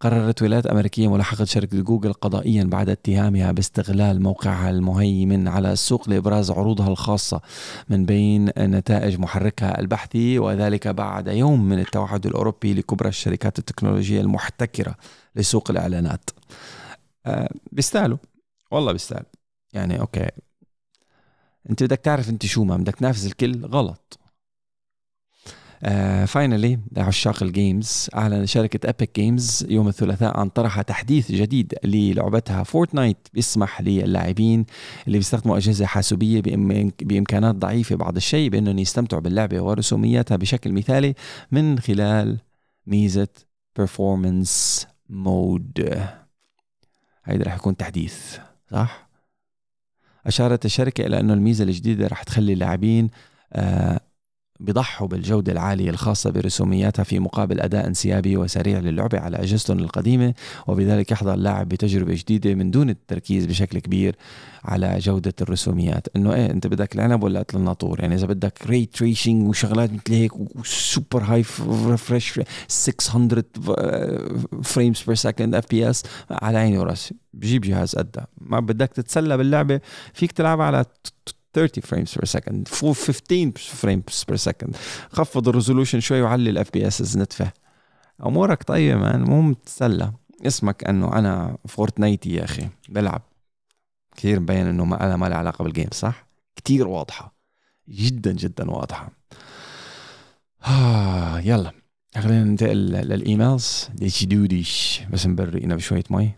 [0.00, 6.50] قررت ولايات أمريكية ملاحقة شركة جوجل قضائيا بعد اتهامها باستغلال موقعها المهيمن على السوق لإبراز
[6.50, 7.40] عروضها الخاصة
[7.88, 14.94] من بين نتائج محركها البحثي وذلك بعد يوم من التوحد الأوروبي لكبرى الشركات التكنولوجية المحتكرة
[15.36, 16.30] لسوق الإعلانات.
[17.26, 18.18] أه بيستاهلوا.
[18.70, 19.30] والله بيستاهلوا
[19.72, 20.28] يعني أوكي.
[21.70, 24.18] أنت بدك تعرف أنت شو ما بدك تنافس الكل؟ غلط.
[26.26, 31.74] finally uh, لعشاق ال games أعلن شركة Epic Games يوم الثلاثاء عن طرح تحديث جديد
[31.84, 34.66] للعبتها Fortnite بيسمح للاعبين
[35.06, 36.42] اللي بيستخدموا أجهزة حاسوبية
[37.02, 41.14] بإمكانات ضعيفة بعض الشيء بأنهم يستمتعوا باللعبة ورسومياتها بشكل مثالي
[41.50, 42.38] من خلال
[42.86, 43.28] ميزة
[43.80, 45.98] performance mode
[47.24, 48.38] هيدا رح يكون تحديث
[48.70, 49.08] صح؟
[50.26, 53.10] أشارت الشركة إلى أنه الميزة الجديدة رح تخلي اللاعبين
[53.52, 54.00] آه
[54.60, 60.34] بيضحوا بالجودة العالية الخاصة برسومياتها في مقابل أداء انسيابي وسريع للعبة على أجهزتهم القديمة
[60.66, 64.16] وبذلك يحظى اللاعب بتجربة جديدة من دون التركيز بشكل كبير
[64.64, 66.08] على جودة الرسوميات.
[66.16, 70.14] إنه إيه أنت بدك العنب ولا قتل الناطور؟ يعني إذا بدك ray tracing وشغلات مثل
[70.14, 73.44] هيك و super high refresh 600
[74.62, 77.14] frames per second FPS على عيني وراسي.
[77.34, 79.80] بجيب جهاز قدها ما بدك تتسلى باللعبة
[80.14, 80.84] فيك تلعب على
[81.56, 84.76] 30 frames per second 15 frames per second
[85.12, 87.52] خفض ال resolution شوي وعلي ال FPS نتفه
[88.26, 90.12] أمورك طيبة man مو تتسلى
[90.46, 93.22] اسمك إنه أنا فورتنايتي يا أخي بلعب.
[94.16, 97.36] كثير مبين إنه ما أنا ما لها علاقة بال game صح؟ كثير واضحة.
[97.88, 99.10] جدا جدا واضحة.
[100.66, 101.72] آه يلا
[102.18, 103.88] خلينا ننتقل لل emails.
[103.94, 106.32] ديش دوديش بس نبل ريقنا بشوية مي.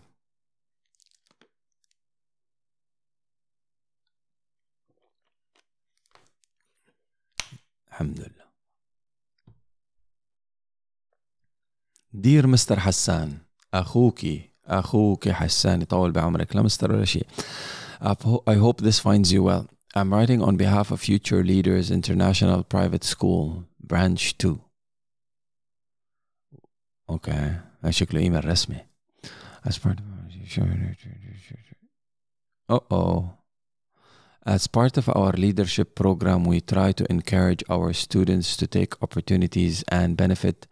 [7.99, 8.49] الحمد لله
[12.13, 13.37] dear mister حسان
[13.73, 17.27] أخوكي أخوك حسان يطول بعمرك لا مستر ولا شيء
[18.49, 23.03] I hope this finds you well I'm writing on behalf of Future Leaders International Private
[23.03, 24.57] School Branch 2
[27.09, 28.85] okay هذا شكله ايميل رسمي
[29.67, 30.09] as part of
[32.69, 33.38] uh oh
[34.46, 39.82] As part of our leadership program, we try to encourage our students to take opportunities
[39.88, 40.66] and benefit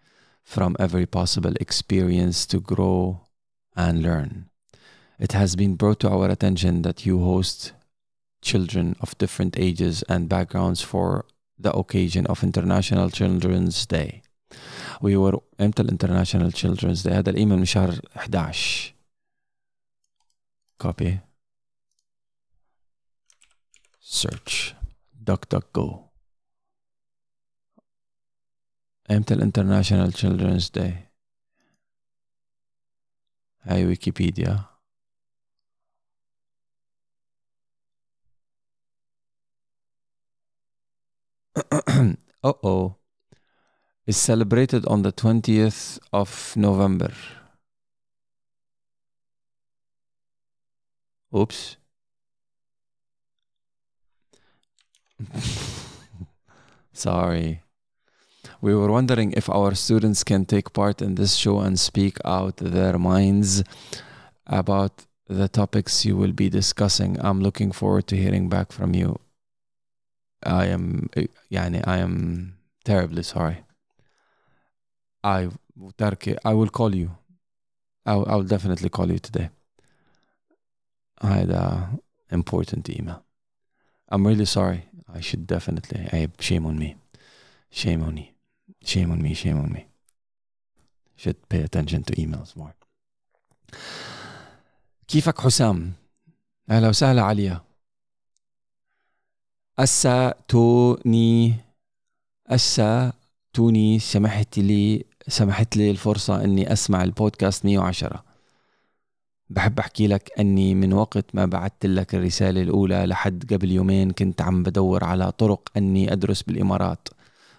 [0.44, 3.28] from every possible experience to grow
[3.74, 4.50] and learn.
[5.18, 7.72] It has been brought to our attention that you host
[8.42, 11.24] children of different ages and backgrounds for
[11.58, 14.22] the occasion of International Children's Day.
[15.00, 18.92] We were امتى International Children's Day هذا الايميل من شهر 11
[20.78, 21.25] copy
[24.06, 24.74] search
[25.24, 26.12] DuckDuckGo
[29.10, 31.08] امتى الانترناشونال تشيلدرنز داي
[33.62, 34.72] هاي ويكيبيديا
[42.44, 42.96] uh oh
[44.06, 47.12] is celebrated on the 20th of November.
[51.34, 51.76] Oops.
[56.92, 57.62] Sorry.
[58.60, 62.56] We were wondering if our students can take part in this show and speak out
[62.56, 63.64] their minds
[64.46, 67.16] about the topics you will be discussing.
[67.20, 69.18] I'm looking forward to hearing back from you.
[70.44, 71.08] I am
[71.50, 72.54] يعني I am
[72.84, 73.64] terribly sorry.
[75.24, 75.48] I
[76.44, 77.10] I will call you.
[78.04, 79.50] I will, I will definitely call you today.
[81.20, 81.98] I had a
[82.30, 83.24] important email.
[84.11, 84.81] I'm really sorry.
[85.13, 86.01] I should definitely.
[86.13, 86.95] I shame on me.
[87.71, 88.33] Shame on me.
[88.83, 89.33] Shame on me.
[89.33, 89.87] Shame on me.
[91.15, 92.73] Should pay attention to emails more.
[95.07, 95.93] كيفك حسام؟
[96.69, 97.61] أهلا وسهلا عليا.
[99.79, 101.55] أسا توني
[102.47, 103.13] أسا
[103.53, 108.23] توني سمحت لي سمحت لي الفرصة إني أسمع البودكاست 110
[109.49, 114.41] بحب أحكي لك أني من وقت ما بعثت لك الرسالة الأولى لحد قبل يومين كنت
[114.41, 117.07] عم بدور على طرق أني أدرس بالإمارات.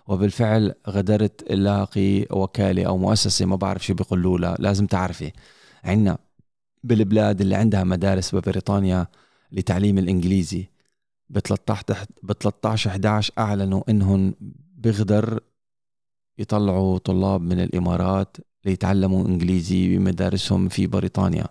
[0.06, 5.32] وبالفعل غدرت إلاقي وكالة أو مؤسسة ما بعرف شو بيقولوا لها لازم تعرفي.
[5.84, 6.18] عنا
[6.84, 9.06] بالبلاد اللي عندها مدارس ببريطانيا
[9.52, 10.68] لتعليم الإنجليزي.
[11.30, 14.34] ب 13 ب 13 11 أعلنوا إنهم
[14.76, 15.40] بغدر
[16.38, 21.46] يطلعوا طلاب من الإمارات ليتعلموا إنجليزي بمدارسهم في بريطانيا.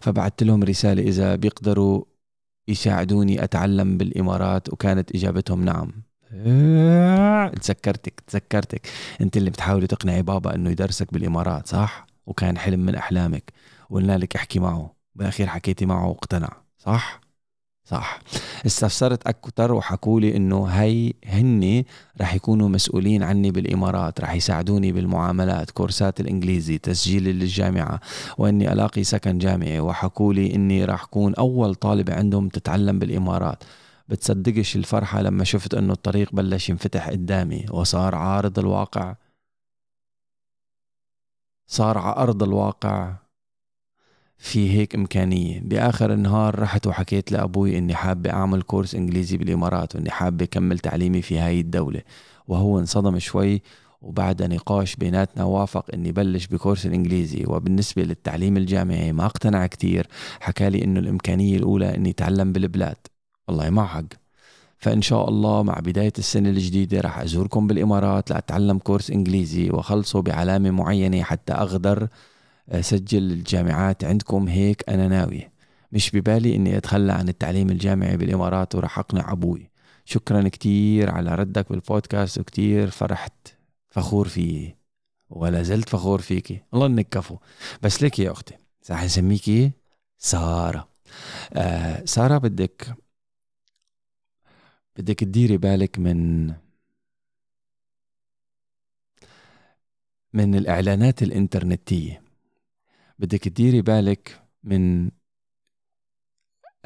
[0.00, 2.04] فبعثت لهم رسالة إذا بيقدروا
[2.68, 5.92] يساعدوني أتعلم بالإمارات وكانت إجابتهم نعم.
[7.50, 8.88] تذكرتك تذكرتك.
[9.20, 13.52] أنت اللي بتحاولي تقنعي بابا إنه يدرسك بالإمارات صح؟ وكان حلم من أحلامك.
[13.90, 14.94] وقلنا لك احكي معه.
[15.14, 17.27] بالاخير حكيتي معه واقتنع صح؟
[17.90, 18.20] صح.
[18.66, 21.84] استفسرت أكثر وحكوا لي إنه هي هن
[22.20, 28.00] رح يكونوا مسؤولين عني بالإمارات رح يساعدوني بالمعاملات كورسات الإنجليزي تسجيلي للجامعة
[28.38, 29.80] وإني ألاقي سكن جامعي.
[29.80, 33.64] وحكوا لي إني رح أكون أول طالبه عندهم تتعلم بالإمارات.
[34.08, 39.14] بتصدقش الفرحة لما شفت إنه الطريق بلش ينفتح قدامي وصار عارض الواقع.
[41.66, 43.14] صار على أرض الواقع.
[44.38, 45.60] في هيك إمكانية.
[45.60, 51.22] بآخر النهار رحت وحكيت لأبوي إني حابة أعمل كورس إنجليزي بالإمارات وإني حابة أكمل تعليمي
[51.22, 52.02] في هاي الدولة.
[52.48, 53.62] وهو انصدم شوي
[54.02, 57.44] وبعد نقاش بيناتنا وافق إني بلش بكورس الإنجليزي.
[57.46, 60.06] وبالنسبة للتعليم الجامعي ما اقتنع كتير.
[60.40, 62.96] حكى لي إنه الإمكانية الأولى إني أتعلم بالبلاد.
[63.48, 64.04] والله ما حق.
[64.78, 70.70] فإن شاء الله مع بداية السنة الجديدة رح أزوركم بالإمارات لأتعلم كورس إنجليزي وأخلصه بعلامة
[70.70, 72.08] معينة حتى أقدر
[72.68, 75.50] أسجل الجامعات عندكم هيك أنا ناوي.
[75.92, 79.70] مش ببالي إني أتخلى عن التعليم الجامعي بالإمارات ورح أقنع أبوي.
[80.04, 83.48] شكرا كتير على ردك بالبودكاست وكتير فرحت
[83.90, 84.78] فخور فيه
[85.30, 86.62] ولا زلت فخور فيكي.
[86.74, 87.38] الله إنك كفو.
[87.82, 88.54] بس ليك يا أختي
[88.90, 89.72] رح نسميكي
[90.18, 90.88] سارة.
[91.52, 92.94] آه سارة بدك
[94.96, 96.46] بدك تديري بالك من
[100.32, 102.27] من الإعلانات الإنترنتية.
[103.18, 105.10] بدك تديري بالك من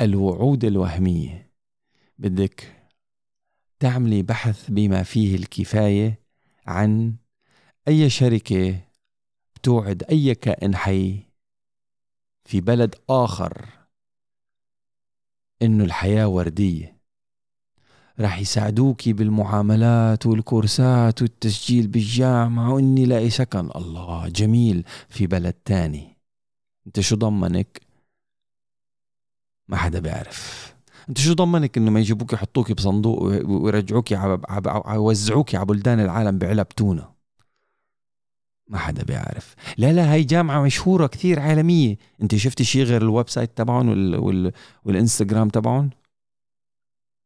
[0.00, 1.52] الوعود الوهمية.
[2.18, 2.88] بدك
[3.80, 6.22] تعملي بحث بما فيه الكفاية
[6.66, 7.14] عن
[7.88, 8.80] أي شركة
[9.54, 11.22] بتوعد أي كائن حي
[12.44, 13.68] في بلد آخر
[15.62, 17.02] إنه الحياة وردية.
[18.20, 23.70] راح يساعدوكي بالمعاملات والكورسات والتسجيل بالجامعة وإني لاقي سكن.
[23.76, 24.84] الله جميل.
[25.08, 26.11] في بلد تاني.
[26.86, 27.80] انت شو ضمنك؟
[29.68, 30.72] ما حدا بيعرف.
[31.08, 34.12] انت شو ضمنك انه ما يجيبوك يحطوك بصندوق ويرجعوك
[34.88, 37.12] يوزعوك على بلدان العالم بعلب تونة؟
[38.68, 39.54] ما حدا بيعرف.
[39.78, 41.96] لا لا هاي جامعة مشهورة كثير عالمية.
[42.22, 44.16] انت شفتي شي غير ال website تبعهم وال...
[44.16, 44.52] وال...
[44.84, 45.90] والإنستغرام تبعهم؟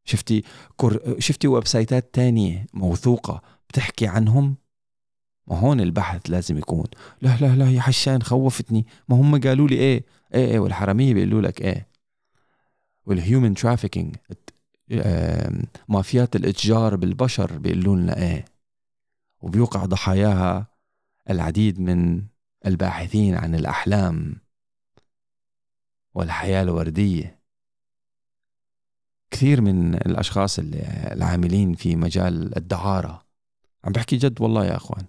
[0.05, 0.43] شفتي
[0.77, 1.19] كور...
[1.19, 4.55] شفتي website ات تانية موثوقة بتحكي عنهم؟
[5.47, 6.85] ما هون البحث لازم يكون.
[7.21, 8.85] لا لا لا يا حسان خوفتني.
[9.09, 11.87] ما هم قالوا لي إيه؟ إيه إيه والحرامية بيقولوا لك إيه؟
[13.05, 14.15] وال human trafficking
[15.87, 18.45] مافيات الإتجار بالبشر بيقولوا لنا إيه؟
[19.41, 20.67] وبيوقع ضحاياها
[21.29, 22.23] العديد من
[22.65, 24.35] الباحثين عن الأحلام
[26.13, 27.39] والحياة الوردية.
[29.31, 33.25] كثير من الأشخاص العاملين في مجال الدعارة.
[33.83, 35.05] عم بحكي جد والله يا إخوان.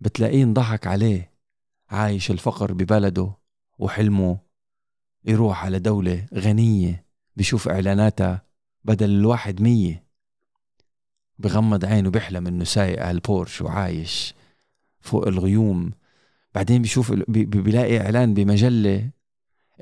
[0.00, 1.32] بتلاقيه انضحك عليه
[1.90, 3.32] عايش الفقر ببلده
[3.78, 4.38] وحلمه
[5.24, 7.04] يروح على دولة غنية
[7.36, 8.42] بشوف إعلاناتها
[8.84, 10.04] بدل الواحد مية.
[11.38, 14.34] بغمض عينه بيحلم إنه سايق على البورش وعايش
[15.00, 15.92] فوق الغيوم.
[16.54, 19.10] بعدين بيشوف بيلاقي إعلان بمجلة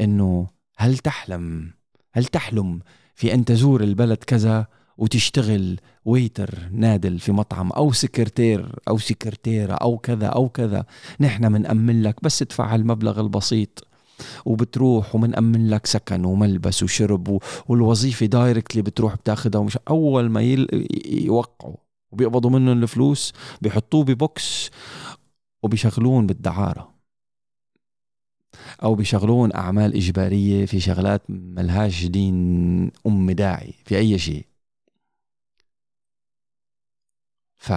[0.01, 1.73] إنه هل تحلم؟
[2.13, 2.81] هل تحلم
[3.15, 4.67] فيك أنت تزور البلد كذا؟
[4.99, 10.85] وتشتغل waiter نادل في مطعم أو سكرتير أو سكرتيرة أو كذا أو كذا.
[11.21, 13.85] نحن منأمن لك بس ادفع المبلغ البسيط
[14.45, 20.43] وبتروح ومنأمن لك سكن وملبس وشرب والوظيفة directly بتروح بتاخدها ومش أول ما
[21.07, 21.77] يوقعوا
[22.13, 23.33] وبيقبضوا منهم الفلوس
[23.63, 24.71] بيحطوه ب box
[25.63, 26.95] وبيشغلون بالدعارة
[28.83, 34.48] أو بيشغلون أعمال إجبارية في شغلات ملهاش دين أم داعي في أي شيء.
[37.59, 37.73] ف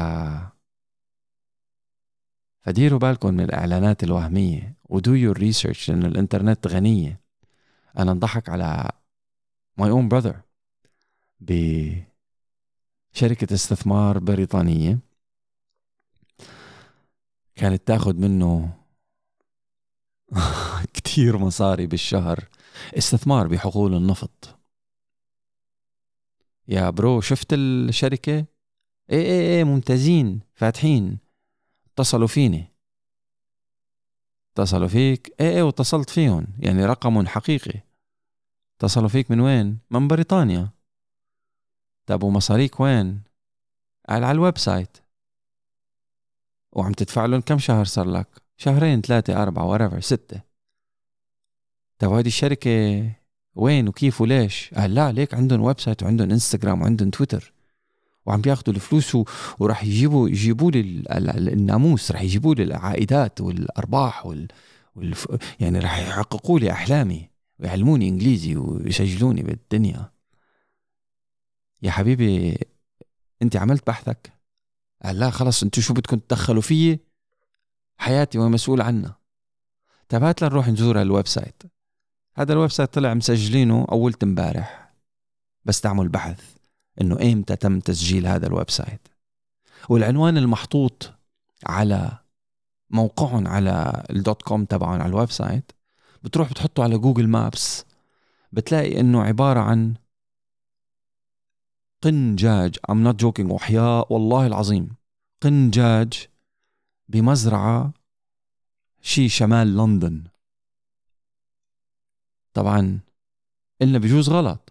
[2.62, 7.22] فديروا بالكم من الإعلانات الوهمية و do your research لأن الإنترنت غنية.
[7.98, 8.92] أنا انضحك على
[9.78, 10.42] my own brother
[11.40, 12.06] بشركة
[13.54, 15.00] استثمار بريطانية.
[17.56, 18.74] كانت تاخد منه
[20.94, 22.48] كتير مصاري بالشهر
[22.98, 24.60] استثمار بحقول النفط.
[26.68, 28.46] يا برو شفت الشركة؟
[29.12, 31.20] إيه إيه إيه ممتازين فاتحين.
[31.88, 32.74] اتصلوا فيني.
[34.54, 35.36] اتصلوا فيك.
[35.40, 36.48] إيه إيه واتصلت فيهم.
[36.60, 37.82] يعني رقم حقيقي.
[38.78, 40.70] اتصلوا فيك من وين؟ من بريطانيا.
[42.06, 43.22] طب ومصاريك وين؟
[44.10, 44.98] قال على ال website.
[46.74, 50.42] وعم تدفع لهم كم شهر صار لك؟ شهرين ثلاثة أربعة ورفع ستة.
[52.00, 52.70] طب هذه الشركة
[53.56, 57.54] وين وكيف وليش؟ قال لا ليك عندهم website وعندهم إنستغرام وعندهم تويتر.
[58.26, 59.18] وعم بياخذوا الفلوس
[59.60, 60.80] وراح يجيبوا يجيبوا لي
[61.54, 64.48] الناموس راح يجيبوا لي العائدات والأرباح وال,
[64.96, 65.28] والف...
[65.60, 67.30] يعني راح يحققوا لي أحلامي
[67.60, 70.12] ويعلموني إنجليزي ويسجلوني بالدنيا.
[71.82, 72.58] يا حبيبي
[73.42, 74.34] أنت عملت بحثك؟
[75.04, 77.00] قال لا خلص أنتوا شو بدكم تدخلوا فيي؟
[77.98, 79.18] حياتي وأنا مسؤول عنها.
[80.10, 81.64] طب هات لنروح نزور ال website.
[82.36, 84.94] هذا ال website طلع مسجلينه اولت امبارح.
[85.66, 86.61] بس تعمل بحث.
[87.02, 89.08] إنه ايمتى تم تسجيل هذا ال website.
[89.90, 91.14] والعنوان المحطوط
[91.66, 92.18] على
[92.90, 95.72] موقعهم على ال dot com تبعهم على ال website
[96.24, 97.86] بتروح بتحطه على Google Maps
[98.52, 99.96] بتلاقي إنه عبارة عن
[102.02, 104.96] قنجاج I'm not joking وحياء والله العظيم
[105.42, 106.28] قنجاج
[107.10, 107.94] بمزرعة
[109.02, 110.24] شي شمال لندن.
[112.54, 113.00] طبعا
[113.82, 114.71] إلنا بجوز غلط.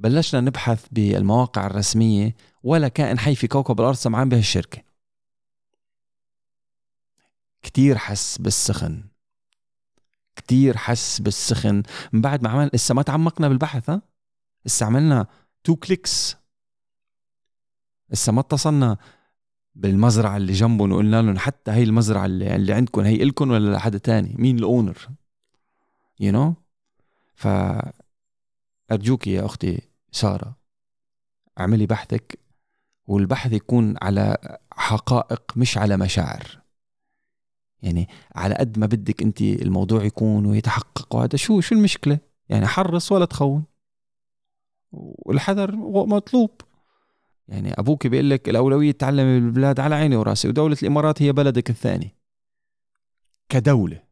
[0.00, 4.82] بلشنا نبحث بالمواقع الرسمية ولا كائن حي في كوكب الأرض سمعان بهالشركة
[7.62, 9.04] كتير حس بالسخن.
[10.36, 11.82] كتير حس بالسخن.
[12.12, 14.02] من بعد ما عمل لسه ما تعمقنا بالبحث ها؟
[14.66, 15.26] لسه عملنا
[15.64, 16.36] two clicks
[18.10, 18.96] لسه ما اتصلنا
[19.74, 24.00] بالمزرعة اللي جنبهم وقلنا لهم حتى هي المزرعة اللي, اللي عندكم هي إلكم ولا لحد
[24.00, 25.08] تاني؟ مين ال owner
[26.20, 26.54] you you know?
[27.34, 30.56] فأرجوك يا أختي سارة
[31.60, 32.38] اعملي بحثك
[33.06, 36.60] والبحث يكون على حقائق مش على مشاعر.
[37.82, 42.18] يعني على قد ما بدك انت الموضوع يكون ويتحقق وهذا شو شو المشكلة؟
[42.48, 43.64] يعني حرص ولا تخون.
[44.92, 46.50] والحذر مطلوب.
[47.48, 52.16] يعني أبوك بيقول لك الأولوية تعلمي بالبلاد على عيني وراسي ودولة الإمارات هي بلدك الثاني.
[53.48, 54.02] كدولة.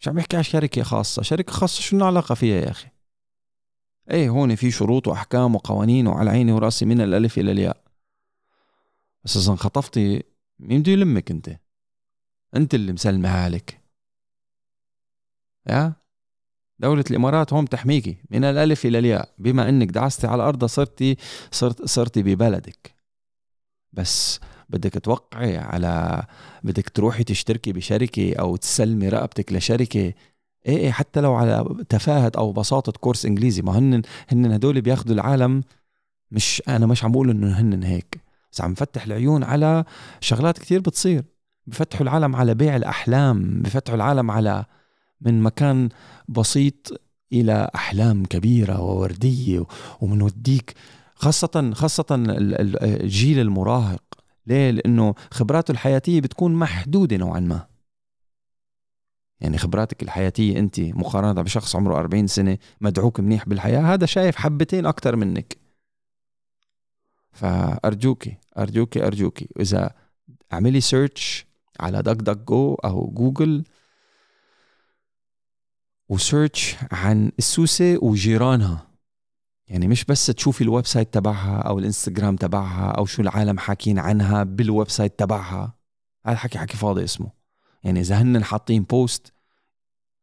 [0.00, 1.22] مش عم بحكي على شركة خاصة.
[1.22, 2.93] شركة خاصة شو علاقة فيها يا أخي؟
[4.10, 7.84] إيه هون في شروط وأحكام وقوانين وعلى عيني ورأسي من الألف إلى الياء.
[9.24, 10.22] بس إذا انخطفتي
[10.58, 11.58] مين بده يلمك أنت؟
[12.56, 13.80] أنت اللي مسلمة حالك.
[15.68, 15.92] يا؟
[16.78, 19.34] دولة الإمارات هون تحميكي من الألف إلى الياء.
[19.38, 21.16] بما أنك دعستي على الأرض صرتي
[21.50, 22.94] صرت صرتي ببلدك.
[23.92, 26.24] بس بدك توقعي على
[26.62, 30.12] بدك تروحي تشتركي بشركة أو تسلمي رقبتك لشركة
[30.66, 35.14] إيه إيه حتى لو على تفاهة أو بساطة كورس إنجليزي ما هن هن هدول بياخذوا
[35.14, 35.62] العالم
[36.30, 39.84] مش أنا مش عم بقول إنه هن هيك بس عم فتح العيون على
[40.20, 41.24] شغلات كتير بتصير.
[41.66, 44.64] بفتحوا العالم على بيع الأحلام بفتحوا العالم على
[45.20, 45.88] من مكان
[46.28, 47.00] بسيط
[47.32, 49.64] إلى أحلام كبيرة ووردية
[50.00, 50.74] ومنوديك
[51.14, 54.02] خاصة خاصة الجيل المراهق.
[54.46, 57.66] ليه؟ لأنه خبراته الحياتية بتكون محدودة نوعا ما.
[59.44, 64.86] يعني خبراتك الحياتية أنت مقارنة بشخص عمره 40 سنة مدعوك منيح بالحياة هذا شايف حبتين
[64.86, 65.56] أكتر منك.
[67.32, 69.94] فأرجوكي أرجوكي أرجوكي إذا
[70.52, 71.46] اعملي search
[71.80, 73.64] على DuckDuckGo أو Google
[76.08, 78.86] و search عن السوسة وجيرانها.
[79.68, 84.42] يعني مش بس تشوفي ال website تبعها أو الإنستغرام تبعها أو شو العالم حاكين عنها
[84.42, 85.74] بال website تبعها.
[86.26, 87.30] هذا حكي حكي فاضي اسمه.
[87.84, 89.33] يعني إذا هن حاطين post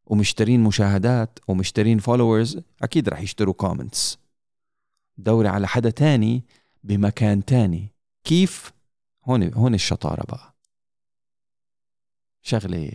[0.06, 4.18] ومشترين مشاهدات ومشترين followers أكيد رح يشتروا comments
[5.18, 6.44] دوري على حدا تاني
[6.84, 7.88] بمكان تاني.
[8.24, 8.72] كيف؟
[9.26, 10.56] هون هون الشطارة بقى.
[12.42, 12.92] شغلي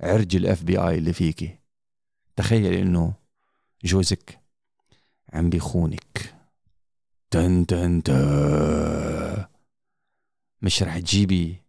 [0.00, 1.58] عرق ال FBI اللي فيكي.
[2.36, 3.14] تخيل إنه
[3.84, 4.40] جوزك
[5.32, 6.34] عم بيخونك.
[7.30, 9.46] تن تن تن
[10.62, 11.62] مش رح تجيبي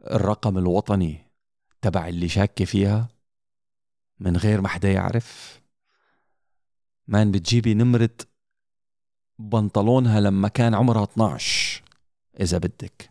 [0.00, 1.18] الرقم الوطني
[1.82, 3.08] تبع اللي شاكة فيها؟
[4.20, 5.60] من غير ما حدا يعرف.
[7.08, 8.16] man بتجيبي نمرة
[9.38, 11.82] بنطلونها لما كان عمرها 12
[12.40, 13.10] إذا بدك.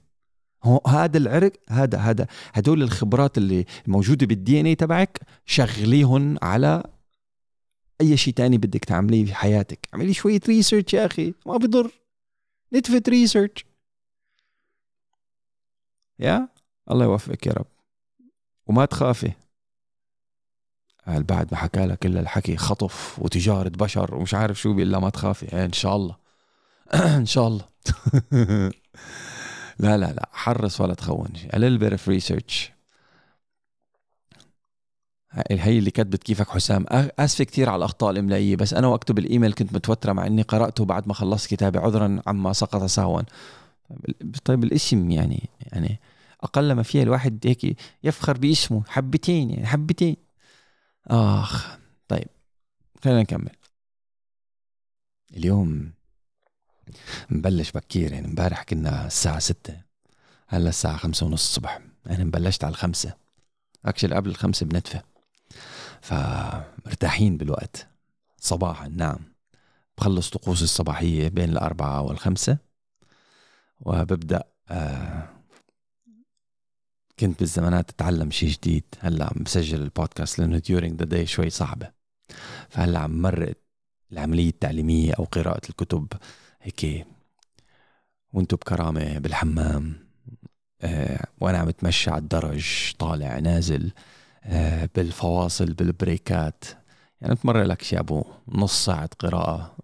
[0.63, 6.83] هو هذا العرق هذا هذا هدول الخبرات اللي موجودة بال DNA تبعك شغليهم على
[8.01, 9.87] أي شيء تاني بدك تعمليه في حياتك.
[9.93, 11.91] اعملي شوية research يا أخي ما بضر.
[12.73, 13.65] نتفة ريسيرش
[16.19, 16.49] يا
[16.91, 17.67] الله يوفقك يا رب.
[18.67, 19.31] وما تخافي.
[21.07, 25.65] بعد ما حكى لك إلا الحكي خطف وتجارة بشر ومش عارف شو الا ما تخافي
[25.65, 26.15] إن شاء الله.
[27.17, 27.65] إن شاء الله.
[29.79, 32.71] لا لا لا حرص ولا تخون a little bit of research.
[35.51, 36.85] هي اللي كتبت كيفك حسام.
[37.19, 41.07] أسفة كثير على الأخطاء الاملائيه بس أنا واكتب الايميل كنت متوترة مع إني قرأته بعد
[41.07, 43.21] ما خلصت كتابي عذرا عما سقط سهوا.
[44.45, 45.99] طيب الاسم يعني يعني
[46.43, 50.15] أقل ما فيها الواحد هيك يفخر باسمه حبتين يعني حبتين.
[51.07, 51.77] آخ
[52.07, 52.27] طيب
[53.03, 53.55] خلينا نكمل.
[55.33, 55.93] اليوم
[57.29, 59.81] مبلش بكير يعني امبارح كنا الساعة ستة
[60.47, 63.13] هلا الساعة خمسة ونص الصبح يعني مبلشت على الخمسة.
[63.85, 65.01] أكشلي قبل الخمسة بندفى
[66.01, 67.87] فمرتاحين بالوقت.
[68.37, 69.19] صباحا نعم
[69.97, 72.57] بخلص طقوس الصباحية بين الأربعة والخمسة
[73.79, 75.40] وببدأ آه
[77.21, 78.83] كنت بالزمانات اتعلم شيء جديد.
[78.99, 81.91] هلا عم بسجل البودكاست لأنه during the day شوي صعبة.
[82.69, 83.53] فهلا عم مرق
[84.11, 86.07] العملية التعليمية أو قراءة الكتب
[86.61, 87.07] هيك
[88.33, 89.95] وأنتو بكرامة بالحمام.
[90.81, 93.91] آه وأنا عم بتمشى على الدرج طالع نازل.
[94.43, 96.65] آه بالفواصل بال break ات.
[97.21, 99.77] يعني بتمرق لك شي أبو نص ساعة قراءة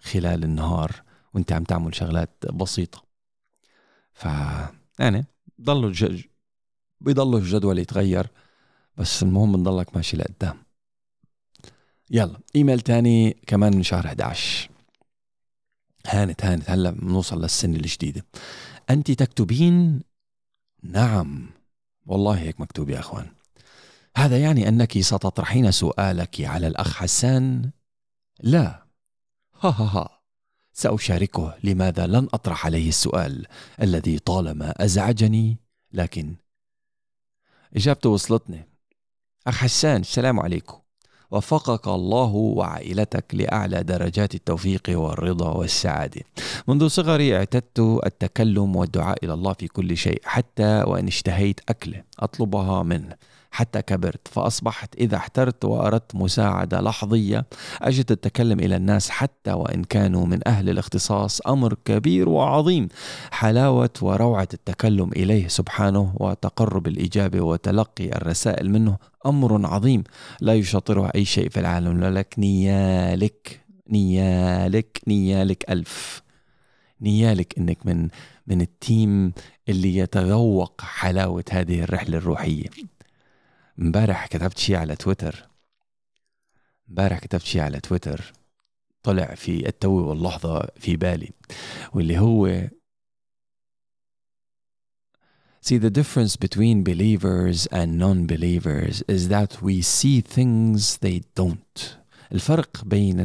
[0.00, 1.02] خلال النهار
[1.34, 3.04] وأنت عم تعمل شغلات بسيطة.
[4.12, 4.24] ف
[4.98, 5.24] يعني
[5.60, 5.90] ضلوا
[7.04, 8.30] بيضلوا الجدول يتغير
[8.96, 10.56] بس المهم نضلك ماشي لقدام.
[12.10, 14.70] يلا إيميل تاني كمان من شهر 11
[16.06, 18.24] هانت هانت هلا بنوصل للسنة الجديدة.
[18.90, 20.00] أنت تكتبين
[20.82, 21.50] نعم.
[22.06, 23.26] والله هيك مكتوب يا أخوان.
[24.16, 27.70] هذا يعني أنك ستطرحين سؤالك على الأخ حسان؟
[28.40, 28.86] لا.
[29.60, 30.20] ها ها ها.
[30.72, 33.46] سأشاركه لماذا لن أطرح عليه السؤال
[33.82, 35.58] الذي طالما أزعجني
[35.92, 36.34] لكن
[37.76, 38.68] إجابته وصلتني
[39.46, 40.78] أخ حسان السلام عليكم
[41.30, 46.20] وفقك الله وعائلتك لأعلى درجات التوفيق والرضا والسعادة.
[46.68, 52.82] منذ صغري اعتدت التكلم والدعاء إلى الله في كل شيء حتى وإن اشتهيت اكله أطلبها
[52.82, 53.14] منه.
[53.54, 57.46] حتى كبرت فأصبحت إذا احترت وأردت مساعدة لحظية
[57.82, 62.88] أجد التكلم إلى الناس حتى وإن كانوا من أهل الاختصاص أمر كبير وعظيم
[63.30, 68.96] حلاوة وروعة التكلم إليه سبحانه وتقرب الإجابة وتلقي الرسائل منه
[69.26, 70.04] أمر عظيم
[70.40, 76.22] لا يشاطره أي شيء في العالم لك نيالك نيالك نيالك ألف
[77.00, 78.08] نيالك إنك من
[78.46, 79.32] من التيم
[79.68, 82.64] اللي يتذوق حلاوة هذه الرحلة الروحية.
[83.78, 85.48] امبارح كتبت شيء على تويتر.
[86.88, 88.32] امبارح كتبت شيء على تويتر.
[89.02, 91.30] طلع في التو واللحظة في بالي
[91.94, 92.68] واللي هو
[95.66, 101.96] See, the difference between believers and non-believers is that we see things they don't.
[102.32, 103.20] الفرق بين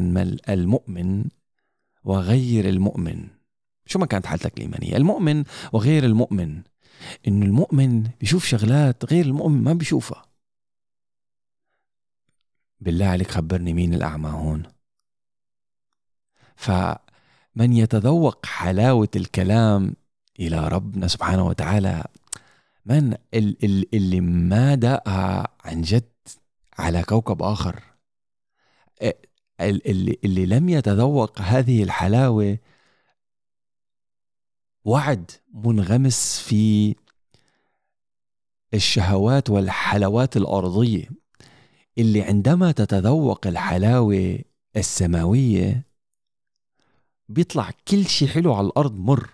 [0.50, 1.26] المؤمن
[2.04, 3.28] وغير المؤمن.
[3.86, 5.44] شو ما كانت حالتك الإيمانية؟ المؤمن
[5.74, 6.62] وغير المؤمن.
[7.28, 10.29] إنه المؤمن بيشوف شغلات غير المؤمن ما بيشوفها.
[12.82, 14.64] بالله عليك خبرني مين الأعمى هون.
[16.56, 19.96] فمن يتذوق حلاوة الكلام
[20.40, 22.04] إلى ربنا سبحانه وتعالى
[22.86, 23.18] من
[23.94, 26.10] اللي ما داقها عن جد
[26.78, 27.84] على كوكب آخر
[29.62, 32.58] اللي, اللي لم يتذوق هذه الحلاوة
[34.86, 36.96] وعد منغمس في
[38.74, 41.10] الشهوات والحلوات الأرضية.
[42.00, 44.40] اللي عندما تتذوق الحلاوة
[44.78, 45.86] السماوية
[47.30, 49.30] بيطلع كل شيء حلو على الأرض مر.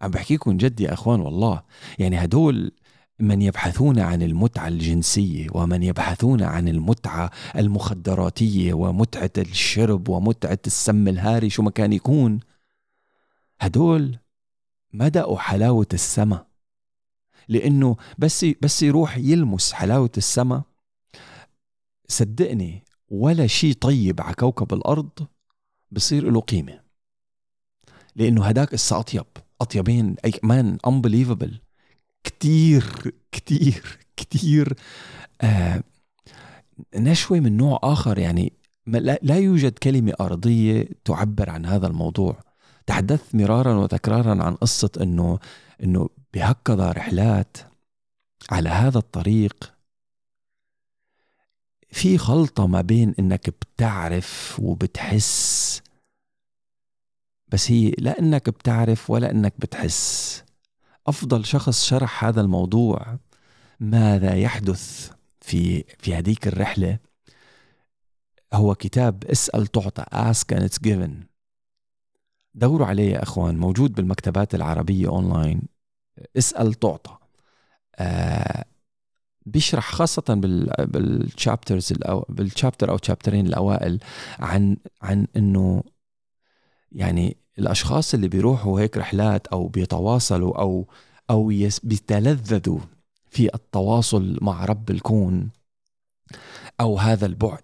[0.00, 1.62] عم بحكيكم جد يا أخوان والله.
[1.98, 2.72] يعني هدول
[3.18, 11.50] من يبحثون عن المتعة الجنسية ومن يبحثون عن المتعة المخدراتية ومتعة الشرب ومتعة السم الهاري
[11.50, 12.40] شو ما كان يكون.
[13.60, 14.18] هدول
[14.92, 16.46] ما دقوا حلاوة السما.
[17.48, 20.62] لأنه بس بس يروح يلمس حلاوة السما
[22.08, 25.10] صدقني ولا شيء طيب على كوكب الأرض
[25.90, 26.80] بصير له قيمة.
[28.16, 29.26] لأنه هداك إسا أطيب.
[29.60, 31.54] أطيبين أي مان unbelievable.
[32.24, 34.74] كتير كتير كتير
[35.40, 35.82] آه
[36.94, 38.18] نشوة من نوع آخر.
[38.18, 38.52] يعني
[39.22, 42.40] لا يوجد كلمة أرضية تعبر عن هذا الموضوع.
[42.86, 45.38] تحدثت مرارا وتكرارا عن قصة أنه
[45.82, 47.56] أنه بهكذا رحلات
[48.50, 49.72] على هذا الطريق
[51.92, 55.82] في خلطة ما بين إنك بتعرف وبتحس
[57.48, 60.44] بس هي لا إنك بتعرف ولا إنك بتحس.
[61.06, 63.18] أفضل شخص شرح هذا الموضوع
[63.80, 66.98] ماذا يحدث في في هذيك الرحلة
[68.54, 71.10] هو كتاب اسأل تعطى ask and it's given.
[72.54, 75.62] دوروا عليه يا إخوان موجود بالمكتبات العربية اونلاين
[76.38, 77.16] اسأل تعطى.
[77.96, 78.64] آه
[79.46, 80.34] بيشرح خاصة
[80.78, 81.92] بالشابترز
[82.28, 84.00] بالشابتر أو شابترين الأوائل
[84.38, 85.82] عن عن إنه
[86.92, 90.88] يعني الأشخاص اللي بيروحوا هيك رحلات أو بيتواصلوا أو
[91.30, 91.46] أو
[91.82, 92.78] بيتلذذوا
[93.30, 95.50] في التواصل مع رب الكون
[96.80, 97.62] أو هذا البعد.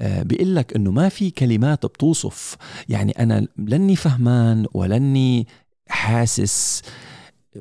[0.00, 2.56] آه، بيقول لك إنه ما في كلمات بتوصف.
[2.88, 5.46] يعني أنا لاني فهمان ولاني
[5.88, 6.82] حاسس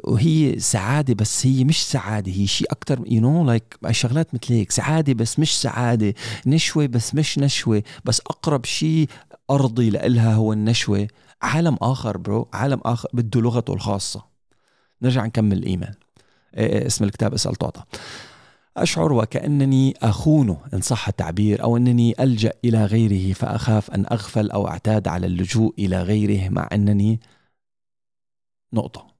[0.03, 4.71] وهي سعادة بس هي مش سعادة هي شيء أكثر you know like شغلات مثل هيك
[4.71, 6.13] سعادة بس مش سعادة
[6.47, 9.09] نشوة بس مش نشوة بس أقرب شيء
[9.49, 11.07] أرضي لإلها هو النشوة.
[11.41, 14.25] عالم آخر برو عالم آخر بده لغته الخاصة.
[15.01, 15.93] نرجع نكمل الإيمان.
[16.57, 17.83] إيه، إيه، اسم الكتاب اسأل تعطى
[18.77, 24.67] أشعر وكأنني أخونه إن صح التعبير أو أنني ألجأ إلى غيره فأخاف أن أغفل أو
[24.67, 27.19] أعتاد على اللجوء إلى غيره مع أنني
[28.73, 29.18] نقطة.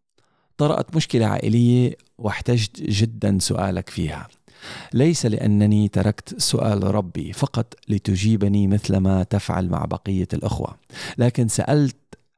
[0.60, 4.28] طرأت مشكلة عائلية واحتجت جدا سؤالك فيها.
[4.94, 10.76] ليس لأنني تركت سؤال ربي فقط لتجيبني مثلما تفعل مع بقية الأخوة
[11.18, 11.96] لكن سألت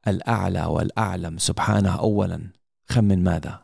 [0.08, 2.40] الأعلى والأعلم سبحانه أولا
[2.88, 3.60] خمن ماذا؟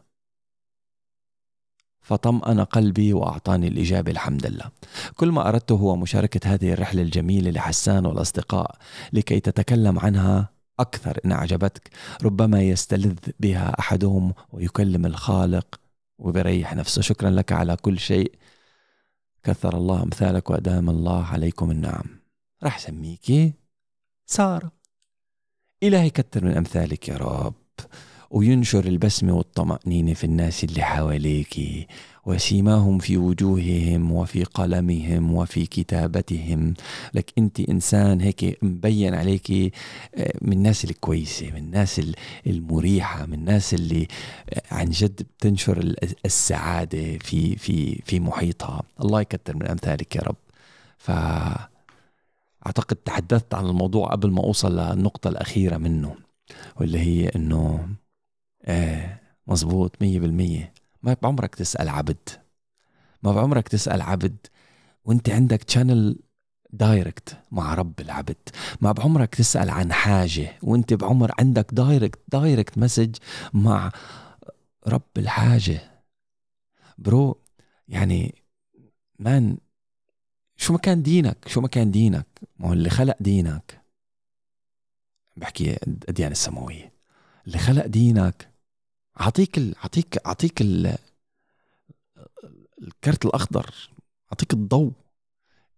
[2.00, 4.70] فطمأن قلبي وأعطاني الإجابة الحمد لله.
[5.16, 8.76] كل ما أردته هو مشاركة هذه الرحلة الجميلة لحسان والأصدقاء
[9.12, 11.90] لكي تتكلم عنها أكثر إن أعجبتك
[12.22, 15.80] ربما يستلذ بها أحدهم ويكلم الخالق
[16.18, 17.02] وبريح نفسه.
[17.02, 18.32] شكرا لك على كل شيء.
[19.42, 22.20] كثر الله أمثالك وأدام الله عليكم النعم.
[22.62, 23.52] راح سميكي
[24.26, 24.72] سارة.
[25.82, 27.54] إلهي كتر من أمثالك يا رب.
[28.30, 31.56] وينشر البسمة والطمأنينة في الناس اللي حواليك
[32.26, 36.74] وسيماهم في وجوههم وفي قلمهم وفي كتابتهم.
[37.14, 39.50] لك أنت إنسان هيك مبين عليك
[40.14, 42.00] آه، من الناس الكويسة من الناس
[42.46, 44.08] المريحة من الناس اللي
[44.50, 48.82] آه، عن جد بتنشر السعادة في في في محيطها.
[49.00, 50.36] الله يكتر من أمثالك يا رب.
[50.98, 51.10] ف
[52.66, 56.14] أعتقد تحدثت عن الموضوع قبل ما أوصل للنقطة الأخيرة منه
[56.80, 57.88] واللي هي إنه
[58.68, 60.74] إيه مزبوط مية بالمية.
[61.02, 62.28] ما بعمرك تسأل عبد.
[63.22, 64.36] ما بعمرك تسأل عبد
[65.04, 66.18] وانت عندك channel
[66.70, 68.36] direct مع رب العبد.
[68.80, 73.16] ما بعمرك تسأل عن حاجة وانت بعمر عندك direct direct message
[73.52, 73.92] مع
[74.86, 76.02] رب الحاجة.
[76.98, 77.40] bro
[77.88, 78.34] يعني
[79.18, 79.58] man
[80.56, 82.26] شو ما كان دينك؟ شو ما كان دينك؟
[82.58, 83.82] ما هو اللي خلق دينك.
[85.36, 86.97] بحكي الديانة السماوية.
[87.48, 88.48] اللي خلق دينك.
[89.20, 89.58] أعطيك.
[89.58, 90.96] أعطيك أعطيك ال...
[92.82, 93.74] الكرت الأخضر.
[94.32, 94.92] أعطيك الضوء.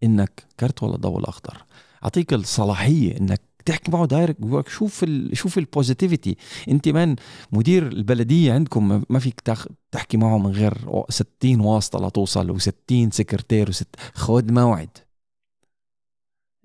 [0.02, 1.64] إنك كرت ولا الضوء الأخضر.
[2.04, 6.36] أعطيك الصلاحية إنك تحكي معه direct بيقول شوف ال شوف ال positivity
[6.68, 7.16] أنت man
[7.52, 9.66] مدير البلدية عندكم ما فيك تخ...
[9.90, 14.88] تحكي معه من غير 60 واسطة لتوصل و60 سكرتير وست خذ موعد.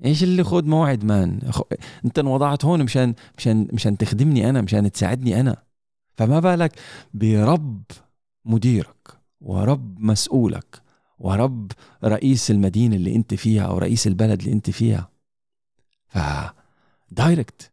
[0.05, 1.61] إيش اللي خذ موعد man؟ خ...
[2.05, 5.63] أنت انوضعت هون مشان مشان مشان تخدمني أنا مشان تساعدني أنا.
[6.13, 6.79] فما بالك
[7.13, 7.83] برب
[8.45, 10.81] مديرك ورب مسؤولك
[11.19, 11.71] ورب
[12.03, 15.09] رئيس المدينة اللي أنت فيها أو رئيس البلد اللي أنت فيها.
[16.07, 16.17] ف
[17.11, 17.71] دايركت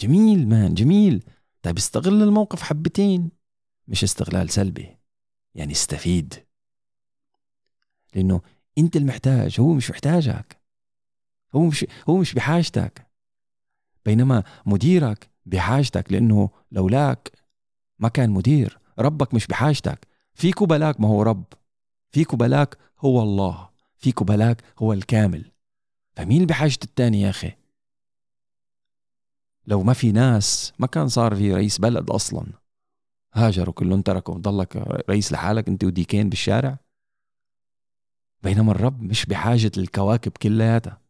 [0.00, 1.24] جميل مان جميل.
[1.62, 3.30] طيب استغل الموقف حبتين.
[3.88, 4.96] مش استغلال سلبي
[5.54, 6.34] يعني استفيد.
[8.14, 8.40] لأنه
[8.78, 10.61] أنت المحتاج هو مش محتاجك.
[11.54, 13.06] هو مش هو مش بحاجتك
[14.04, 17.32] بينما مديرك بحاجتك لأنه لولاك
[17.98, 20.06] ما كان مدير ربك مش بحاجتك.
[20.34, 21.44] فيكو بلاك ما هو رب
[22.10, 25.50] فيكو بلاك هو الله فيكو بلاك هو الكامل.
[26.16, 27.52] فمين بحاجة التاني يا أخي؟
[29.66, 32.46] لو ما في ناس ما كان صار في رئيس بلد أصلا.
[33.34, 34.76] هاجروا كلهم تركوا ضلك
[35.10, 36.78] رئيس لحالك أنت وديكين بالشارع.
[38.42, 41.01] بينما الرب مش بحاجة الكواكب كلياتها.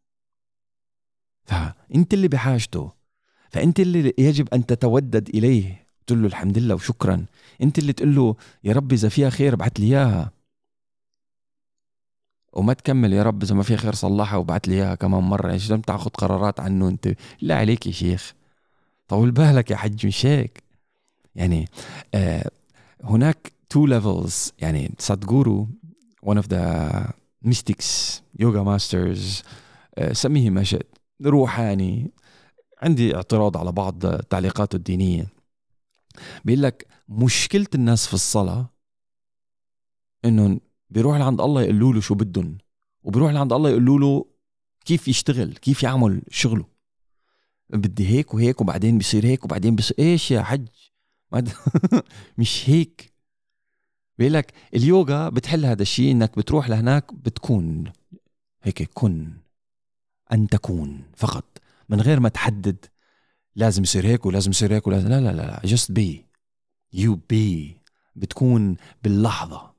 [1.45, 2.93] فأنت اللي بحاجته.
[3.51, 5.86] فأنت اللي يجب أن تتودد إليه.
[6.07, 7.24] تقول له الحمد لله وشكرا.
[7.62, 10.30] انت اللي تقول له يا رب إذا فيها خير ابعث لي إياها.
[12.53, 15.53] وما تكمل يا رب إذا ما فيها خير صلحها وابعث لي إياها كمان مرة.
[15.53, 18.34] إيش لم تاخذ قرارات عنه أنت؟ لا عليك يا شيخ.
[19.09, 20.62] طول بالك يا حج مش هيك
[21.34, 21.68] يعني
[22.14, 22.51] آه
[23.05, 24.95] هناك two levels يعني
[26.26, 26.62] one of the
[27.49, 29.45] mystics yoga masters
[29.99, 32.11] آه سميه ما شئت روحاني.
[32.83, 35.27] عندي اعتراض على بعض تعليقاته الدينية.
[36.45, 38.71] بيقول لك مشكلة الناس في الصلاة
[40.25, 40.61] انه
[40.91, 42.59] بيروح لعند الله يقولوا له شو بدهم
[43.03, 44.27] وبيروح لعند الله يقولوا له
[44.85, 46.65] كيف يشتغل كيف يعمل شغله.
[47.71, 50.69] بدي هيك وهيك وبعدين بصير هيك وبعدين بصير إيش يا حج؟
[52.39, 53.13] مش هيك.
[54.19, 57.93] بيقول لك اليوغا بتحل هذا الشيء إنك بتروح لهناك بتكون
[58.63, 59.41] هيك كن.
[60.33, 61.45] أن تكون فقط.
[61.89, 62.87] من غير ما تحدد
[63.57, 66.26] لازم يصير هيك ولازم يصير هيك ولازم لا لا لا just be
[66.93, 67.80] you be
[68.16, 69.72] بتكون باللحظة.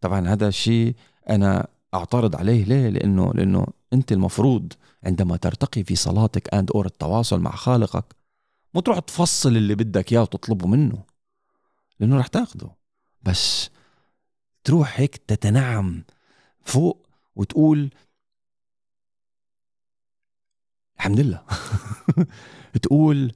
[0.00, 0.94] طبعا هذا الشيء
[1.30, 2.64] أنا أعترض عليه.
[2.64, 4.72] ليه؟ لأنه لأنه أنت المفروض
[5.04, 8.16] عندما ترتقي في صلاتك and or التواصل مع خالقك
[8.74, 11.04] مو تروح تفصل اللي بدك إياه وتطلبه منه
[12.00, 12.70] لأنه رح تاخده.
[13.22, 13.70] بس
[14.64, 16.04] تروح هيك تتنعم
[16.64, 17.06] فوق
[17.36, 17.90] وتقول
[21.04, 21.42] الحمد لله.
[22.82, 23.32] تقول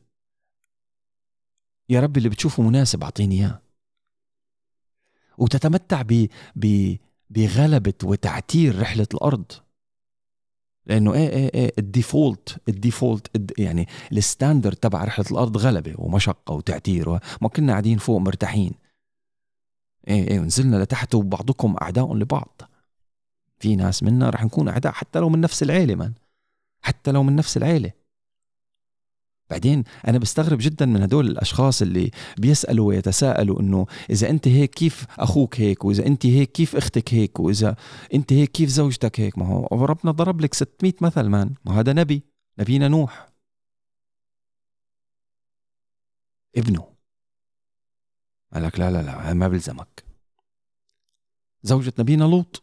[1.89, 3.63] يا رب اللي بتشوفه مناسب أعطيني إياه.
[5.39, 6.95] وتتمتع ب ب
[7.31, 9.53] بغلبة وتعتير رحلة الأرض.
[10.87, 15.95] لأنه إيه إيه إيه ال default ال default يعني ال standard تبع رحلة الأرض غلبة
[15.99, 17.11] ومشقة وتعتير
[17.43, 18.73] ما كنا قاعدين فوق مرتاحين.
[20.09, 22.61] إيه إيه ونزلنا لتحت وبعضكم أعداء لبعض.
[23.59, 26.15] في ناس منا رح نكون أعداء حتى لو من نفس العيلة man
[26.81, 27.93] حتى لو من نفس العيلة.
[29.51, 35.07] بعدين أنا بستغرب جدا من هدول الأشخاص اللي بيسألوا ويتساءلوا إنه إذا أنت هيك كيف
[35.19, 37.77] أخوك هيك وإذا أنت هيك كيف أختك هيك وإذا
[38.15, 41.55] أنت هيك كيف زوجتك هيك؟ ما هو ربنا ضرب لك 600 مثل مان.
[41.65, 42.23] ما هذا نبي.
[42.59, 43.29] نبينا نوح.
[46.57, 46.95] ابنه.
[48.55, 50.05] قال لك لا لا لا ما بلزمك.
[51.63, 52.63] زوجة نبينا لوط.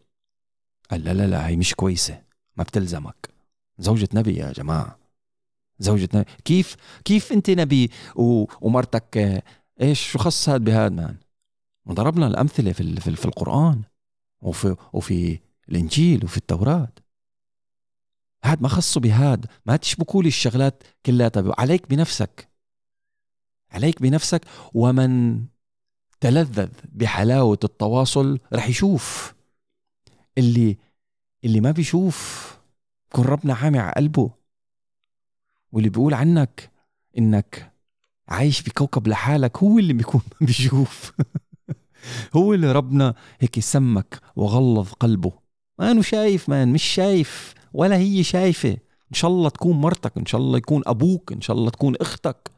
[0.92, 2.24] قال لا لا لا هي مش كويسة.
[2.58, 3.35] ما بتلزمك.
[3.78, 5.00] زوجة نبي يا جماعة.
[5.80, 6.26] زوجة نبي.
[6.46, 8.46] كيف كيف أنت نبي و...
[8.62, 9.44] ومرتك
[9.82, 11.18] إيش شو خص هاد بهاد مان
[11.86, 13.84] وضربنا الأمثلة في في, في القرآن
[14.42, 16.92] وفي وفي الإنجيل وفي التوراة.
[18.44, 19.46] هاد ما خصه بهاد.
[19.66, 21.32] ما تشبكوا لي الشغلات كلها.
[21.36, 22.50] عليك بنفسك.
[23.72, 24.42] عليك بنفسك.
[24.74, 25.42] ومن
[26.20, 29.34] تلذذ بحلاوة التواصل رح يشوف.
[30.38, 30.78] اللي
[31.44, 32.52] اللي ما بيشوف.
[33.12, 34.32] كن ربنا عامي على قلبه.
[35.72, 36.72] واللي بيقول عنك
[37.18, 37.74] إنك
[38.28, 41.12] عايش بكوكب لحالك هو اللي بيكون بيشوف.
[42.36, 45.32] هو اللي ربنا هيك سمك وغلظ قلبه.
[45.80, 48.78] ما انه شايف مان مش شايف ولا هي شايفة.
[49.10, 52.55] إن شاء الله تكون مرتك إن شاء الله يكون أبوك إن شاء الله تكون أختك.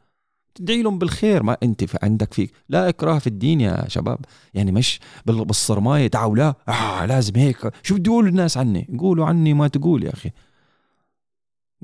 [0.54, 1.42] تدعي لهم بالخير.
[1.42, 2.52] ما أنت في عندك فيك.
[2.68, 4.18] لا إكراه في الدين يا شباب.
[4.54, 6.08] يعني مش بالصرماية.
[6.08, 6.54] تعالوا لا.
[6.68, 7.70] آه لازم هيك.
[7.82, 10.30] شو بدي يقولوا الناس عني؟ قولوا عني ما تقول يا أخي.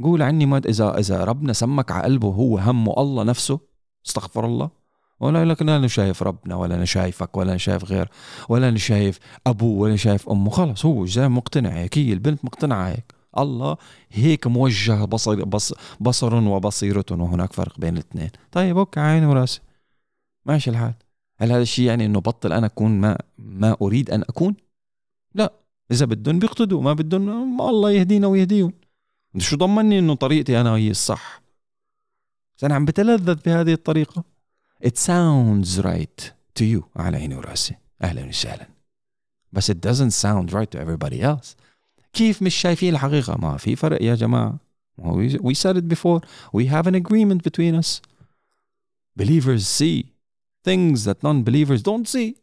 [0.02, 3.60] قول عني ما إذا إذا ربنا سمك على قلبه هو همه الله نفسه
[4.06, 4.70] استغفر الله.
[5.20, 8.08] ولا لك أنا شايف ربنا ولا أنا شايفك ولا أنا شايف غير
[8.48, 10.50] ولا أنا شايف أبوه ولا شايف أمه.
[10.50, 11.98] خلص هو زي مقتنع هيك.
[11.98, 13.14] هي البنت مقتنعة هيك.
[13.38, 13.76] الله
[14.10, 18.30] هيك موجه بصر بص بصر وبصيرة وهناك فرق بين الاثنين.
[18.52, 19.60] طيب أوكي عيني وراسي.
[20.46, 20.94] ماشي الحال.
[21.38, 24.54] هل هذا الشيء يعني إنه بطل أنا أكون ما ما أريد أن أكون؟
[25.34, 25.52] لا.
[25.90, 28.72] إذا بدهم بيقتدوا ما بدهم الله يهدينا ويهديهم.
[29.38, 31.42] شو ضمني إنه طريقتي أنا هي الصح؟
[32.62, 34.24] أنا عم بتلذذ بهذه الطريقة.
[34.84, 36.82] It sounds right to you.
[36.96, 37.74] على عيني وراسي.
[38.02, 38.66] أهلا وسهلا.
[39.52, 41.63] بس it doesn't sound right to everybody else.
[42.14, 44.58] كيف مش شايفين الحقيقة؟ ما في فرق يا جماعة.
[45.48, 46.20] we said it before.
[46.52, 48.00] We have an agreement between us.
[49.16, 49.98] Believers see
[50.68, 52.34] things that non-believers don't see.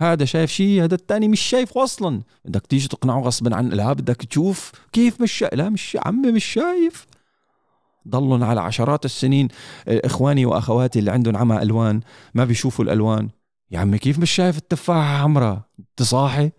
[0.00, 2.22] هذا شايف شيء هذا الثاني مش شايفه أصلا.
[2.44, 6.44] بدك تيجي تقنعه غصبا عن لا بدك تشوف كيف مش شايف لا مش عمي مش
[6.44, 7.06] شايف.
[8.08, 9.48] ضلهم على عشرات السنين
[9.88, 12.00] إخواني وأخواتي اللي عندهم عمى ألوان
[12.34, 13.28] ما بيشوفوا الألوان.
[13.70, 16.50] يا عمي كيف مش شايف التفاحة حمراء؟ انت صاحي؟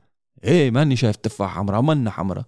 [0.43, 2.45] إيه ماني شايف تفاحه حمراء منا حمراء.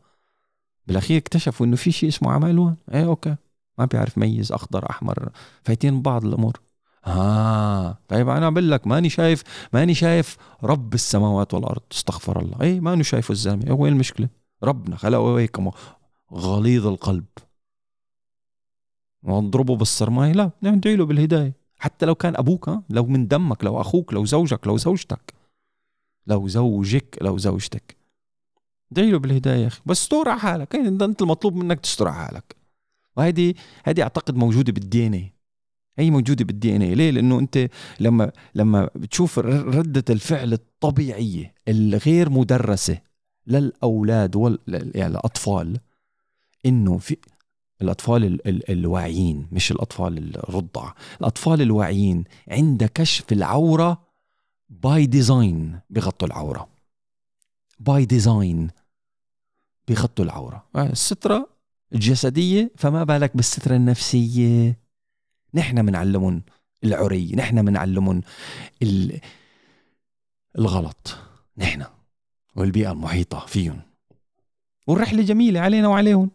[0.87, 2.75] بالأخير اكتشفوا إنه في شيء اسمه عمى ألوان.
[2.93, 3.35] إيه أوكي.
[3.77, 5.29] ما بيعرف ميز أخضر أحمر
[5.63, 6.61] فايتين بعض الأمور.
[7.07, 7.97] آه.
[8.07, 9.43] طيب أنا بقول لك ماني شايف
[9.73, 12.61] ماني شايف رب السماوات والأرض استغفر الله.
[12.61, 13.71] اي ماني شايفه الزلمة.
[13.71, 14.29] وين المشكلة؟
[14.63, 15.57] ربنا خلقه هيك
[16.33, 17.25] غليظ القلب.
[19.23, 21.53] نضربه بالصرماي لا ندعي له بالهداية.
[21.79, 25.33] حتى لو كان أبوك ها؟ لو من دمك لو أخوك لو زوجك لو زوجتك.
[26.27, 27.95] لو زوجك لو زوجتك.
[28.91, 29.81] ادعي له بالهداية يا أخي.
[29.85, 30.75] بس استر على حالك.
[30.75, 32.55] انت المطلوب منك تستر على حالك.
[33.17, 33.53] وهذه
[33.83, 35.29] هذه أعتقد موجودة بال DNA
[35.99, 37.69] هي موجودة بال DNA ليه؟ لأنه أنت
[37.99, 42.97] لما لما بتشوف ردة الفعل الطبيعية الغير مدرسة
[43.47, 44.59] للأولاد وال
[44.95, 45.79] يعني الاطفال
[46.65, 47.17] إنه في
[47.81, 50.91] الأطفال ال ال الواعيين مش الأطفال الرضع.
[51.21, 54.04] الأطفال الواعيين عند كشف العورة
[54.69, 56.69] by design بغطوا العورة.
[57.79, 58.69] by design
[59.87, 60.65] بغطوا العورة.
[60.75, 61.49] السترة
[61.93, 64.79] الجسدية فما بالك بالسترة النفسية؟
[65.53, 66.43] نحن بنعلمهم
[66.83, 68.21] العري نحن بنعلمهم
[70.57, 71.17] الغلط.
[71.57, 71.85] نحن
[72.55, 73.81] والبيئة المحيطة فيهم.
[74.87, 76.31] والرحلة جميلة علينا وعليهم.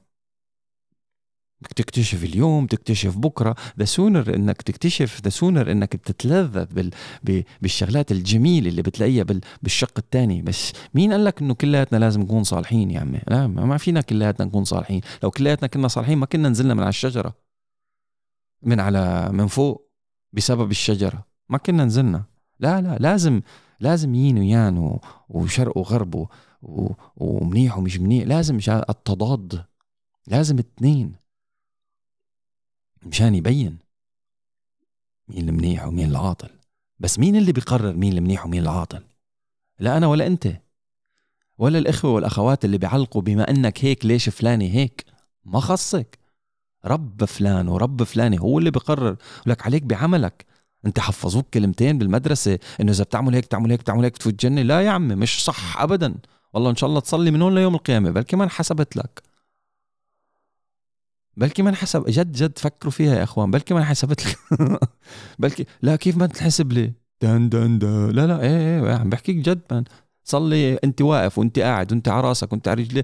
[1.76, 6.90] تكتشف اليوم تكتشف بكرة the sooner إنك تكتشف the sooner إنك بتتلذذ
[7.22, 7.44] بال...
[7.62, 9.40] بالشغلات الجميلة اللي بتلاقيها بال...
[9.62, 13.76] بالشق الثاني بس مين قال لك إنه كلياتنا لازم نكون صالحين يا عمي؟ لا ما
[13.76, 15.00] فينا كلياتنا نكون صالحين.
[15.22, 17.34] لو كلياتنا كنا صالحين ما كنا نزلنا من على الشجرة.
[18.62, 19.90] من على من فوق
[20.32, 21.26] بسبب الشجرة.
[21.48, 22.24] ما كنا نزلنا.
[22.61, 23.40] لا لا لازم
[23.80, 24.98] لازم يين ويان
[25.28, 26.28] وشرق وغرب
[27.16, 28.26] ومنيح ومش منيح.
[28.26, 29.64] لازم التضاد.
[30.26, 31.19] لازم اثنين.
[33.03, 33.78] مشان يبين
[35.28, 36.48] مين المنيح ومين العاطل.
[36.98, 39.03] بس مين اللي بيقرر مين المنيح ومين العاطل؟
[39.78, 40.48] لا أنا ولا أنت.
[41.59, 45.05] ولا الإخوة والأخوات اللي بيعلقوا بما أنك هيك ليش فلاني هيك؟
[45.44, 46.18] ما خصك.
[46.84, 50.46] رب فلان ورب فلاني هو اللي بقرر لك عليك بعملك.
[50.86, 54.80] أنت حفظوك كلمتين بالمدرسة إنه إذا بتعمل هيك تعمل هيك تعمل هيك تفوت الجنة لا
[54.80, 56.14] يا عمي مش صح ابدا.
[56.53, 59.30] والله إن شاء الله تصلي من هون ليوم القيامة بلكي ما انحسبت لك.
[61.37, 64.39] بلكي ما انحسب جد جد فكروا فيها يا إخوان بلكي ما انحسبت لك.
[65.39, 68.11] بلكي لا كيف ما تنحسب لي؟ دن دن دن.
[68.11, 69.84] لا لا إيه إيه عم بحكيك جد man.
[70.24, 73.03] صلي أنت واقف وأنت قاعد وأنت على راسك وأنت على رجلي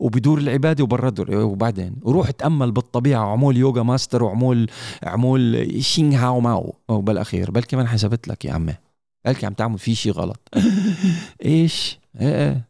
[0.00, 4.70] وبدور العبادة وبرا وبعدين؟ وروح تأمل بالطبيعة وعمول يوغا ماستر وعمول
[5.02, 6.74] عمول شينغ هاو ماو.
[6.88, 8.74] وبالاخير بلكي ما انحسبت لك يا عمي.
[9.24, 10.48] بلكي عم تعمل في شيء غلط.
[11.44, 12.68] إيش؟ إيه إيه,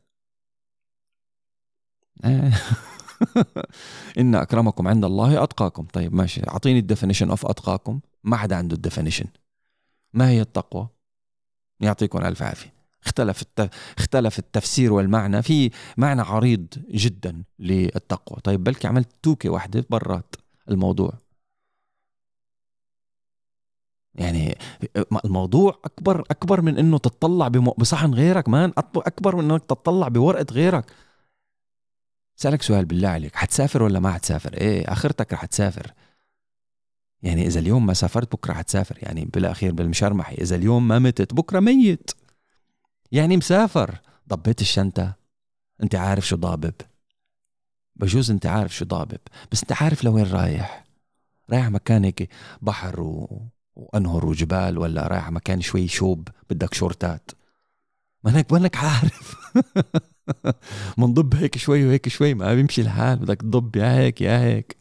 [2.24, 2.52] إيه.
[4.18, 5.86] ان أكرمكم عند الله أتقاكم.
[5.92, 6.48] طيب ماشي.
[6.48, 8.00] أعطيني ال definition of أتقاكم.
[8.24, 9.26] ما حدا عنده ال definition
[10.14, 10.88] ما هي التقوى؟
[11.80, 12.72] يعطيكم ألف عافية.
[13.04, 13.44] اختلف
[13.98, 15.42] اختلف التفسير والمعنى.
[15.42, 18.40] في معنى عريض جدا للتقوى.
[18.44, 20.36] طيب بلكي عملت توكة واحدة برات
[20.70, 21.12] الموضوع.
[24.14, 24.58] يعني
[25.24, 28.48] الموضوع أكبر أكبر من إنه تطلع بصحن غيرك.
[28.48, 30.92] man أكبر من إنك تطلع بورقة غيرك.
[32.36, 35.92] سألك سؤال بالله عليك حتسافر ولا ما حتسافر؟ إيه آخرتك رح تسافر.
[37.22, 38.98] يعني إذا اليوم ما سافرت بكرة حتسافر.
[39.02, 42.10] يعني بالأخير بالمشرمحي إذا اليوم ما متت بكرة ميت.
[43.12, 44.00] يعني مسافر.
[44.28, 45.14] ضبيت الشنطة.
[45.82, 46.74] أنت عارف شو ضابب.
[47.96, 49.20] بجوز أنت عارف شو ضابب.
[49.52, 50.84] بس أنت عارف لوين رايح.
[51.50, 52.28] رايح مكان هيك
[52.62, 53.42] بحر و...
[53.76, 57.30] وأنهر وجبال ولا رايح مكان شوي شوب؟ بدك شورتات.
[58.24, 59.34] مانك مانك عارف.
[60.98, 64.76] منضب هيك شوي وهيك شوي ما بيمشي الحال بدك تضب يا هيك يا هيك.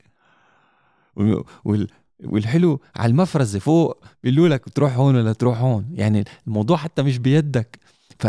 [1.66, 1.88] وال
[2.24, 5.88] والحلو على المفرزة فوق بيقولوا لك تروح هون ولا تروح هون.
[5.92, 7.80] يعني الموضوع حتى مش بيدك.
[8.20, 8.28] ف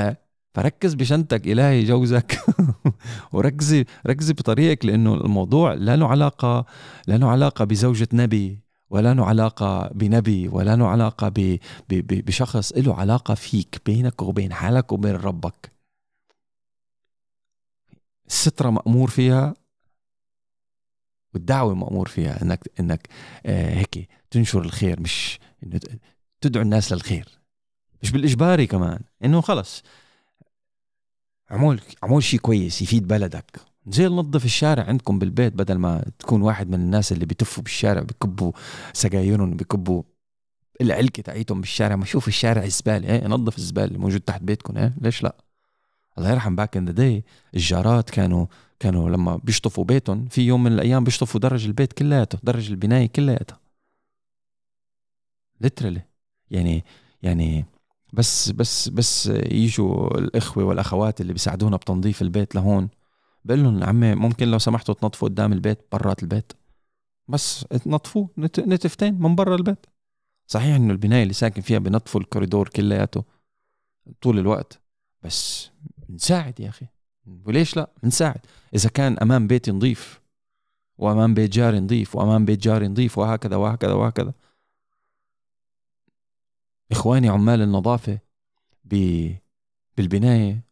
[0.55, 2.39] فركز بشنتك إلهي يجوزك
[3.33, 6.67] وركزي ركزي بطريقك لأنه الموضوع لا له علاقة
[7.07, 8.61] لا له علاقة بزوجة نبي
[8.91, 11.29] ولا له علاقة بنبي ولا له علاقة.
[11.29, 11.59] ب...
[11.91, 12.25] ب...
[12.27, 15.76] بشخص له علاقة فيك بينك وبين حالك وبين ربك.
[18.27, 19.55] السترة مأمور فيها
[21.35, 23.09] والدعوة مأمور فيها انك إنك
[23.47, 25.81] آه هيك تنشر الخير مش إنه
[26.41, 27.29] تدعو الناس للخير.
[28.03, 29.83] مش بالإجباري كمان إنه خلص.
[31.51, 33.61] عمول عمول شيء كويس يفيد بلدك.
[33.89, 38.53] زي نظف الشارع عندكم بالبيت بدل ما تكون واحد من الناس اللي بيتفوا بالشارع بكبوا
[38.93, 40.03] سجايرهم بكبوا
[40.81, 41.97] العلكة تاعيتهم بالشارع.
[41.97, 45.46] ما شوف الشارع زباله إيه نظف الزبالة اللي موجود تحت بيتكم إيه ليش لا؟
[46.19, 48.47] الله يرحم back in the day الجارات كانوا
[48.81, 53.61] كانوا لما بيشطفوا بيتهم في يوم من الأيام بيشطفوا درج البيت كلياته درج البناية كلياتها
[55.61, 56.03] literally
[56.51, 56.85] يعني
[57.23, 57.65] يعني
[58.13, 62.89] بس بس بس يجوا الإخوة والأخوات اللي بيساعدونا بتنظيف البيت لهون.
[63.45, 66.53] بقول لهم عمي ممكن لو سمحتوا تنظفوا قدام البيت برات البيت؟
[67.29, 69.87] بس تنظفوه نتفتين من برا البيت.
[70.47, 73.25] صحيح إنه البناية اللي ساكن فيها بنظفوا الكوريدور كلياته
[74.23, 74.81] طول الوقت
[75.23, 75.71] بس
[76.11, 76.87] نساعد يا أخي.
[77.45, 78.41] وليش لا؟ نساعد.
[78.75, 80.21] إذا كان أمام بيتي نظيف
[80.99, 84.35] وأمام بيت جاري نظيف وأمام بيت جاري نظيف وهكذا وهكذا وهكذا.
[86.93, 88.19] إخواني عمال النظافة
[88.85, 89.31] ب
[89.97, 90.65] بالبناية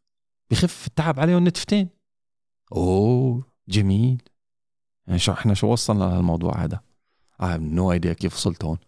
[0.50, 1.88] بخف التعب عليهم نتفتين
[2.72, 4.22] أوه جميل.
[5.06, 6.80] يعني شو إحنا شو وصلنا لهالموضوع هذا؟
[7.42, 8.78] I have no idea كيف وصلت هون.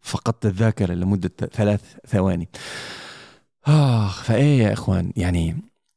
[0.00, 2.48] فقدت الذاكرة لمدة ثلاث ثواني.
[3.66, 5.56] آخ فإيه يا إخوان؟ يعني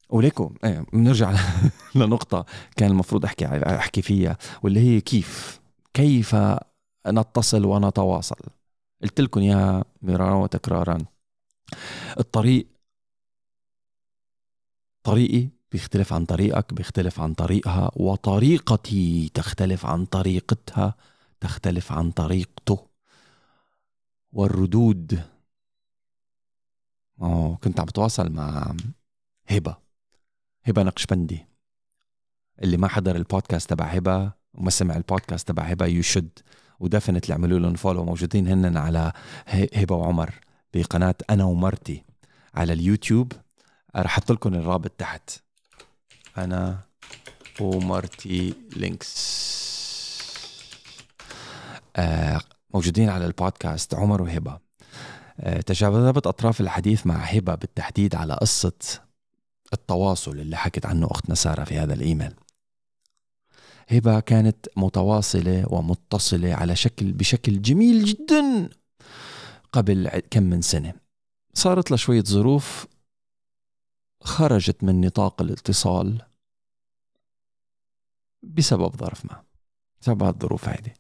[0.09, 1.34] وليكم إيه بنرجع
[1.95, 2.45] لنقطة
[2.78, 5.59] كان المفروض أحكي أحكي فيها واللي هي كيف
[5.93, 6.36] كيف
[7.07, 8.36] نتصل ونتواصل؟
[9.03, 10.97] قلت لكم اياها مرارا وتكرارا
[12.20, 12.68] الطريق
[15.03, 20.95] طريقي بيختلف عن طريقك بيختلف عن طريقها وطريقتي تختلف عن طريقتها
[21.39, 22.88] تختلف عن طريقته
[24.34, 25.32] والردود
[27.22, 28.76] أوه كنت عم بتواصل مع
[29.47, 29.78] هبة.
[30.64, 31.45] هبة نقشبندي
[32.64, 36.30] اللي ما حضر البودكاست تبع هبة وما سمع البودكاست تبع هبة you should
[36.80, 39.11] definitely عملوا لهم follow موجودين هن على
[39.47, 40.39] هبة وعمر
[40.74, 42.03] بقناة أنا ومرتي
[42.55, 43.32] على اليوتيوب.
[43.95, 45.30] رح أحط لكم الرابط تحت.
[46.38, 46.80] أنا
[47.61, 49.34] ومرتي links
[51.95, 52.41] آه
[52.74, 54.59] موجودين على البودكاست عمر وهبة.
[55.39, 58.73] آه تجاذبت أطراف الحديث مع هبة بالتحديد على قصة
[59.73, 62.36] التواصل اللي حكت عنه اختنا ساره في هذا الإيميل.
[63.89, 68.69] هبة كانت متواصلة ومتصلة على شكل بشكل جميل جدا
[69.71, 70.93] قبل كم من سنة.
[71.53, 72.88] صارت لها شوية ظروف
[74.21, 76.21] خرجت من نطاق الاتصال
[78.43, 79.43] بسبب ظرف ما
[80.01, 80.93] بسبب الظروف هذه.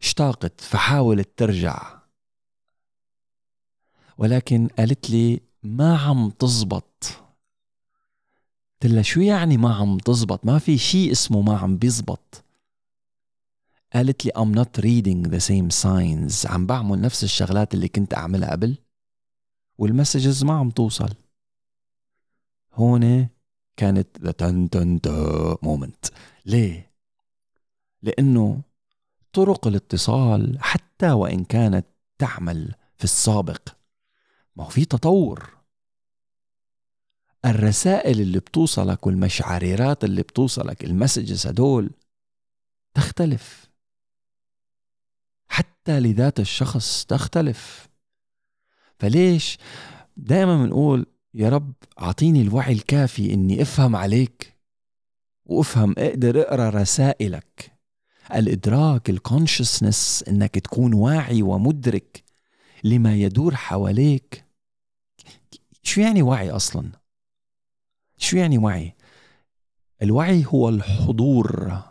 [0.00, 1.97] اشتاقت فحاولت ترجع
[4.18, 7.04] ولكن قالت لي ما عم تزبط.
[8.82, 12.44] قلت لها شو يعني ما عم تزبط؟ ما في شيء اسمه ما عم بيزبط.
[13.92, 16.50] قالت لي I'm not reading the same signs.
[16.50, 18.78] عم بعمل نفس الشغلات اللي كنت أعملها قبل
[19.78, 21.14] وال messages ما عم توصل.
[22.74, 23.28] هون
[23.76, 25.00] كانت the تن تن
[25.62, 26.06] moment
[26.46, 26.92] ليه؟
[28.02, 28.60] لأنه
[29.32, 31.86] طرق الاتصال حتى وإن كانت
[32.18, 33.77] تعمل في السابق
[34.58, 35.50] ما هو في تطور.
[37.44, 41.90] الرسائل اللي بتوصلك والقشعريرات اللي بتوصلك ال messages هدول
[42.94, 43.70] تختلف.
[45.48, 47.88] حتى لذات الشخص تختلف.
[48.98, 49.58] فليش؟
[50.16, 54.56] دائما بنقول يا رب أعطيني الوعي الكافي إني أفهم عليك
[55.44, 57.72] وأفهم أقدر أقرأ رسائلك.
[58.34, 62.24] الإدراك الكونشسنس إنك تكون واعي ومدرك
[62.84, 64.47] لما يدور حواليك.
[65.82, 66.90] شو يعني وعي أصلا؟
[68.16, 68.94] شو يعني وعي؟
[70.02, 71.82] الوعي هو الحضور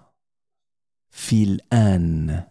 [1.09, 2.43] في الآن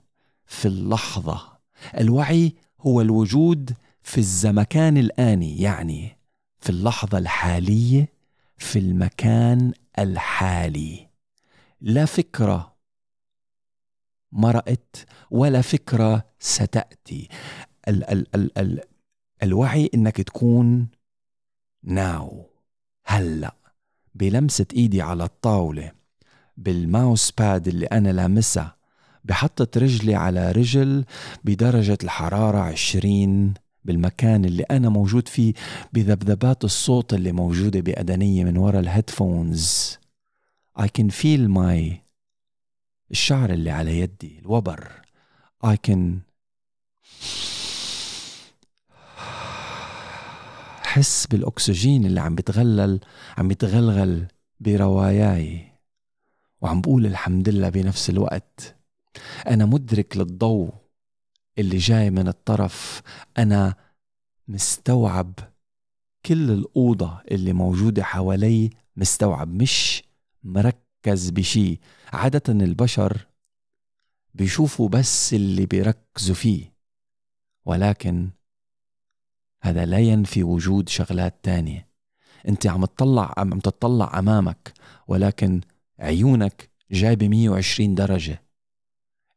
[0.47, 1.59] في اللحظة.
[1.99, 6.19] الوعي هو الوجود في الزمكان الاني يعني
[6.59, 8.09] في اللحظة الحالية
[8.59, 11.09] في المكان الحالي.
[11.81, 12.77] لا فكرة
[14.33, 14.97] مرأت
[15.31, 17.29] ولا فكرة ستأتي.
[17.89, 18.81] ال ال ال ال
[19.43, 20.89] الوعي إنك تكون
[21.83, 22.51] now.
[23.05, 23.55] هلأ
[24.15, 25.93] بلمسة إيدي على الطاولة
[26.57, 28.77] بال mouse pad اللي أنا لامسها
[29.25, 31.05] بحطت رجلي على رجل
[31.45, 35.55] بدرجة الحرارة عشرين بالمكان اللي أنا موجود فيه
[35.93, 39.99] بذبذبات الصوت اللي موجودة بأدنيي من وراء ال headphones.
[40.79, 41.95] I can feel my
[43.11, 44.91] الشعر اللي على يدي الوبر.
[45.67, 46.01] I can
[50.97, 53.01] حس بالأكسجين اللي عم بتغلل
[53.39, 54.27] عم بتغلغل
[54.61, 55.73] برواياي.
[56.61, 58.77] وعم بقول الحمد لله بنفس الوقت
[59.49, 60.75] أنا مدرك للضوء
[61.59, 63.03] اللي جاي من الطرف.
[63.39, 63.75] أنا
[64.49, 65.35] مستوعب
[66.27, 70.03] كل الأوضة اللي موجودة حوالي مستوعب مش
[70.45, 71.81] مركز بشي.
[72.13, 73.27] عادة البشر
[74.35, 76.73] بيشوفوا بس اللي بيركزوا فيه
[77.65, 78.31] ولكن
[79.67, 81.89] هذا لا ينفي وجود شغلات تانية.
[82.49, 84.73] أنت عم تطلع عم تطلع أمامك
[85.09, 85.61] ولكن
[85.99, 88.43] عيونك جايبة 120 درجة.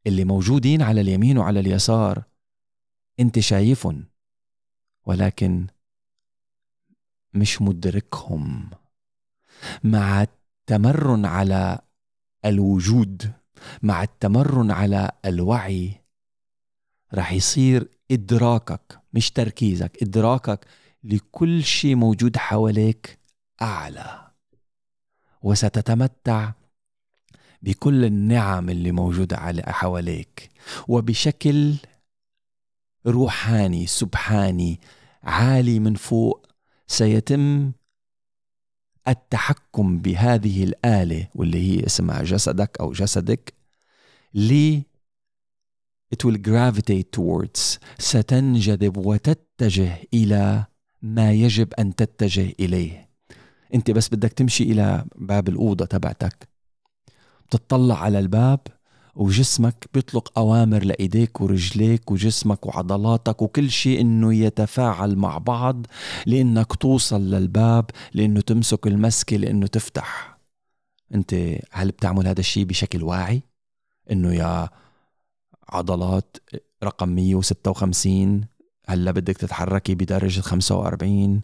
[0.07, 2.23] اللي موجودين على اليمين وعلى اليسار
[3.19, 4.05] أنت شايفهم
[5.05, 5.67] ولكن
[7.33, 8.69] مش مدركهم.
[9.83, 11.79] مع التمرن على
[12.45, 13.31] الوجود
[13.83, 16.01] مع التمرن على الوعي
[17.13, 20.65] رح يصير إدراكك مش تركيزك إدراكك
[21.03, 23.19] لكل شيء موجود حواليك
[23.61, 24.31] أعلى.
[25.41, 26.51] وستتمتع
[27.61, 29.37] بكل النعم اللي موجودة
[29.71, 30.49] حواليك.
[30.87, 31.75] وبشكل
[33.07, 34.79] روحاني سبحاني
[35.23, 36.45] عالي من فوق
[36.87, 37.71] سيتم
[39.07, 43.53] التحكم بهذه الآلة واللي هي اسمها جسدك أو جسدك
[44.33, 44.81] ل
[46.15, 47.79] it will gravitate towards.
[47.99, 50.65] ستنجذب وتتجه إلى
[51.01, 53.09] ما يجب أن تتجه إليه.
[53.73, 56.49] أنت بس بدك تمشي إلى باب الأوضة تبعتك.
[57.47, 58.59] بتطلع على الباب
[59.15, 65.85] وجسمك بيطلق أوامر لإيديك ورجليك وجسمك وعضلاتك وكل شيء إنه يتفاعل مع بعض
[66.25, 70.37] لإنك توصل للباب لإنه تمسك المسكة لإنه تفتح.
[71.15, 71.35] أنت
[71.71, 73.43] هل بتعمل هذا الشيء بشكل واعي؟
[74.11, 74.69] إنه يا
[75.69, 76.37] عضلات
[76.83, 78.45] رقم 156
[78.87, 81.41] هلا بدك تتحركي بدرجة 45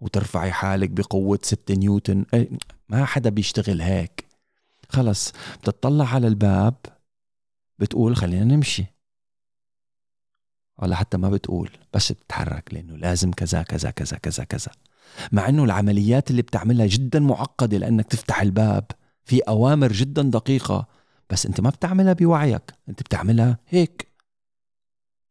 [0.00, 2.24] وترفعي حالك بقوة 6 نيوتن.
[2.34, 2.48] إيه،
[2.88, 4.24] ما حدا بيشتغل هيك.
[4.88, 6.74] خلص بتطلع على الباب
[7.78, 8.84] بتقول خلينا نمشي.
[10.78, 14.72] ولا حتى ما بتقول بس بتتحرك لأنه لازم كذا كذا كذا كذا كذا.
[15.32, 18.84] مع إنه العمليات اللي بتعملها جدا معقدة لأنك تفتح الباب
[19.24, 20.86] في أوامر جدا دقيقة.
[21.30, 24.08] بس انت ما بتعملها بوعيك انت بتعملها هيك.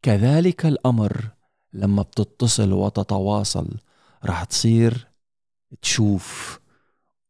[0.02, 1.30] كذلك الأمر
[1.74, 3.78] لما بتتصل وتتواصل
[4.26, 5.08] راح تصير
[5.82, 6.60] تشوف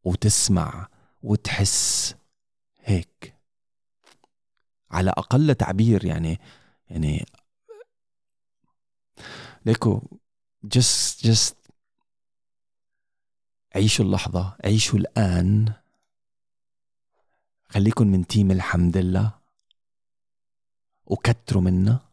[0.04, 0.88] وتسمع
[1.24, 2.16] وتحس
[2.80, 3.36] هيك.
[4.92, 6.40] على أقل تعبير يعني
[6.90, 7.26] يعني
[9.66, 10.02] ليكو
[10.76, 11.54] just just
[13.76, 15.74] عيشوا اللحظة عيشوا الآن
[17.70, 19.40] خليكن من تيم الحمد لله
[21.06, 22.10] وكتروا منا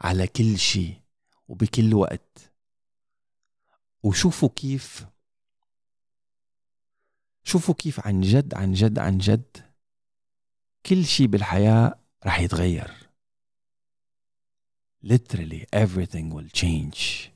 [0.00, 1.00] على كل شيء
[1.48, 2.52] وبكل وقت.
[4.02, 5.06] وشوفوا كيف
[7.44, 9.72] شوفوا كيف عن جد عن جد عن جد
[10.86, 13.10] كل شيء بالحياة رح يتغير.
[15.04, 17.30] Literally everything will change.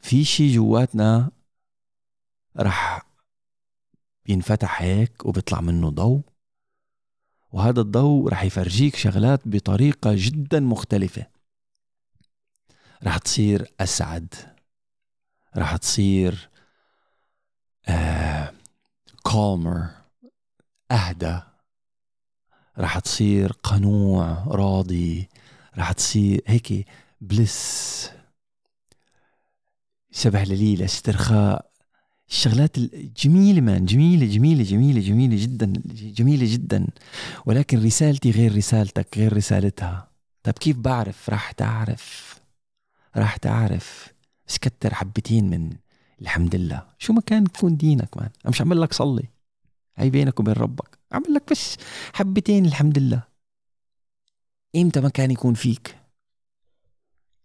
[0.00, 1.30] في شيء جواتنا
[2.56, 3.07] رح
[4.28, 6.20] بينفتح هيك وبيطلع منه ضوء.
[7.52, 11.26] وهذا الضوء رح يفرجيك شغلات بطريقة جدا مختلفة.
[13.04, 14.34] رح تصير أسعد.
[15.56, 16.48] رح تصير
[17.88, 18.54] آه
[19.28, 19.86] calmer
[20.90, 21.40] أهدى.
[22.78, 25.28] رح تصير قنوع راضي.
[25.78, 26.86] رح تصير هيك
[27.20, 28.12] بلس
[30.10, 31.77] شبه لليلة استرخاء.
[32.30, 36.86] الشغلات الجميلة مان جميلة جميلة جميلة جميلة جدا جميلة جدا.
[37.46, 40.10] ولكن رسالتي غير رسالتك غير رسالتها.
[40.42, 42.38] طب كيف بعرف؟ راح تعرف.
[43.16, 44.08] راح تعرف.
[44.48, 45.70] بس كتر حبتين من
[46.20, 46.86] الحمد لله.
[46.98, 49.24] شو ما كان تكون دينك مان أنا مش عمل لك صلي.
[49.96, 50.98] هاي بينك وبين ربك.
[51.12, 51.76] عمل لك بس
[52.12, 53.22] حبتين الحمد لله.
[54.76, 55.96] إمتى ما كان يكون فيك؟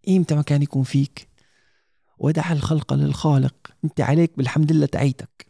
[0.09, 1.27] إمتى ما كان يكون فيك؟
[2.23, 3.55] ودع الخلق للخالق.
[3.83, 5.47] أنت عليك بالحمد لله تعيتك.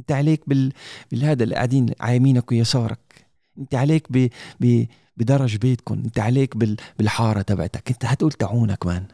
[0.00, 0.72] أنت عليك بال...
[1.10, 3.26] بالهذا اللي قاعدين على يمينك ويسارك.
[3.58, 4.28] أنت عليك ب...
[4.60, 4.86] ب...
[5.16, 6.76] بدرج بيتكم أنت عليك بال...
[6.98, 7.90] بالحارة تبعتك.
[7.90, 9.06] أنت هدول تعونك مان.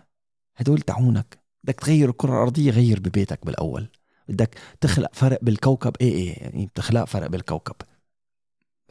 [0.57, 1.39] هدول تعونك.
[1.65, 3.89] بدك تغير الكرة الأرضية غير ببيتك بالأول.
[4.29, 5.97] بدك تخلق فرق بالكوكب.
[6.01, 7.77] إيه إيه يعني بتخلق فرق بالكوكب.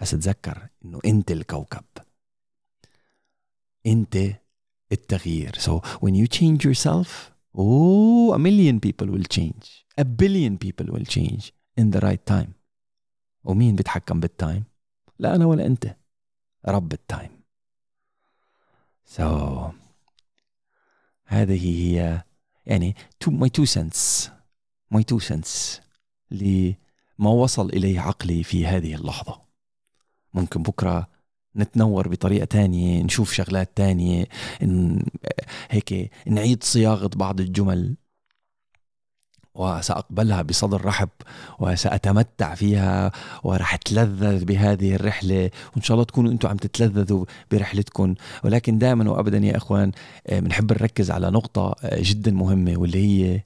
[0.02, 1.84] بس تذكر إنه أنت الكوكب.
[3.86, 4.18] أنت
[4.92, 5.56] التغيير.
[5.56, 9.86] So when you change yourself Oh, a million people will change.
[9.98, 12.54] A billion people will change in the right time.
[13.44, 14.64] ومين بيتحكم بال time؟
[15.20, 15.98] لا أنا ولا أنت.
[16.68, 17.44] رب ال time.
[19.06, 19.22] So
[21.26, 22.24] هذه هي
[22.66, 24.30] يعني two, my two cents
[24.96, 25.82] my two cents
[26.32, 29.42] لما وصل إليه عقلي في هذه اللحظة
[30.34, 31.10] ممكن بكرة
[31.56, 34.26] نتنور بطريقة تانية نشوف شغلات تانية
[34.62, 35.00] ن...
[35.70, 37.96] هيك نعيد صياغة بعض الجمل.
[39.56, 41.10] وسأقبلها بصدر رحب
[41.60, 43.12] وسأتمتع فيها
[43.44, 45.52] ورح أتلذذ بهذه الرحلة.
[45.74, 49.92] وإن شاء الله تكونوا أنتم عم تتلذذوا برحلتكم ولكن دائما وأبدا يا أخوان
[50.28, 53.42] آه، بنحب نركز على نقطة آه، جدا مهمة واللي هي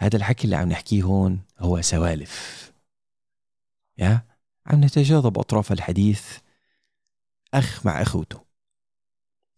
[0.00, 2.72] هذا الحكي اللي عم نحكيه هون هو سوالف.
[3.98, 4.22] يا؟
[4.66, 6.38] عم نتجاذب أطراف الحديث.
[7.54, 8.44] أخ مع أخوته.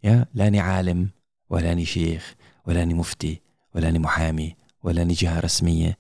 [0.03, 1.11] يا لاني عالم
[1.51, 2.34] ولاني شيخ
[2.66, 3.41] ولاني مفتي
[3.74, 5.99] ولاني محامي ولاني جهة رسمية.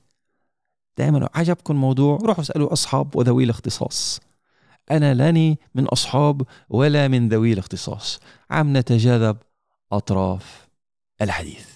[0.98, 4.20] دائما عجبكم موضوع روحوا اسألوا أصحاب وذوي الاختصاص.
[4.90, 8.20] أنا لاني من أصحاب ولا من ذوي الاختصاص.
[8.50, 9.36] عم نتجاذب
[9.92, 10.68] أطراف
[11.22, 11.68] الحديث.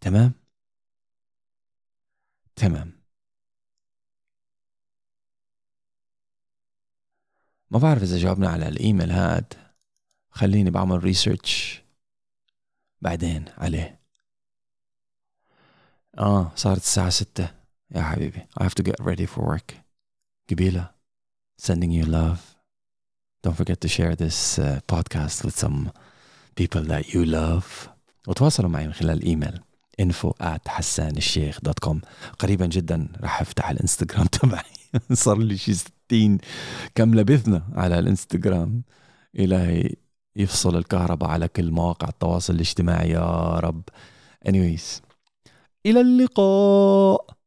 [0.00, 0.32] تمام؟
[2.56, 2.97] تمام.
[7.70, 9.54] ما بعرف إذا جاوبنا على الإيميل هاد.
[10.30, 11.82] خليني بعمل research
[13.02, 13.98] بعدين عليه.
[16.18, 17.48] آه صارت الساعة ستة.
[17.90, 19.74] يا حبيبي I have to get ready for work.
[20.50, 20.90] قبيلة
[21.62, 22.38] sending you love.
[23.42, 25.92] Don't forget to share this uh, podcast with some
[26.56, 27.88] people that you love.
[28.26, 29.60] وتواصلوا معي من خلال الايميل
[30.02, 32.00] info at حسان الشيخ dot com
[32.38, 34.77] قريبا جدا راح أفتح الإنستغرام تبعي.
[35.12, 36.38] صار لي شي 60
[36.94, 38.82] كم لبثنا على الانستغرام.
[39.38, 39.94] إلهي
[40.36, 43.82] يفصل الكهرباء على كل مواقع التواصل الاجتماعي يا رب.
[44.48, 45.02] Anyways
[45.86, 47.36] إلى اللقاء.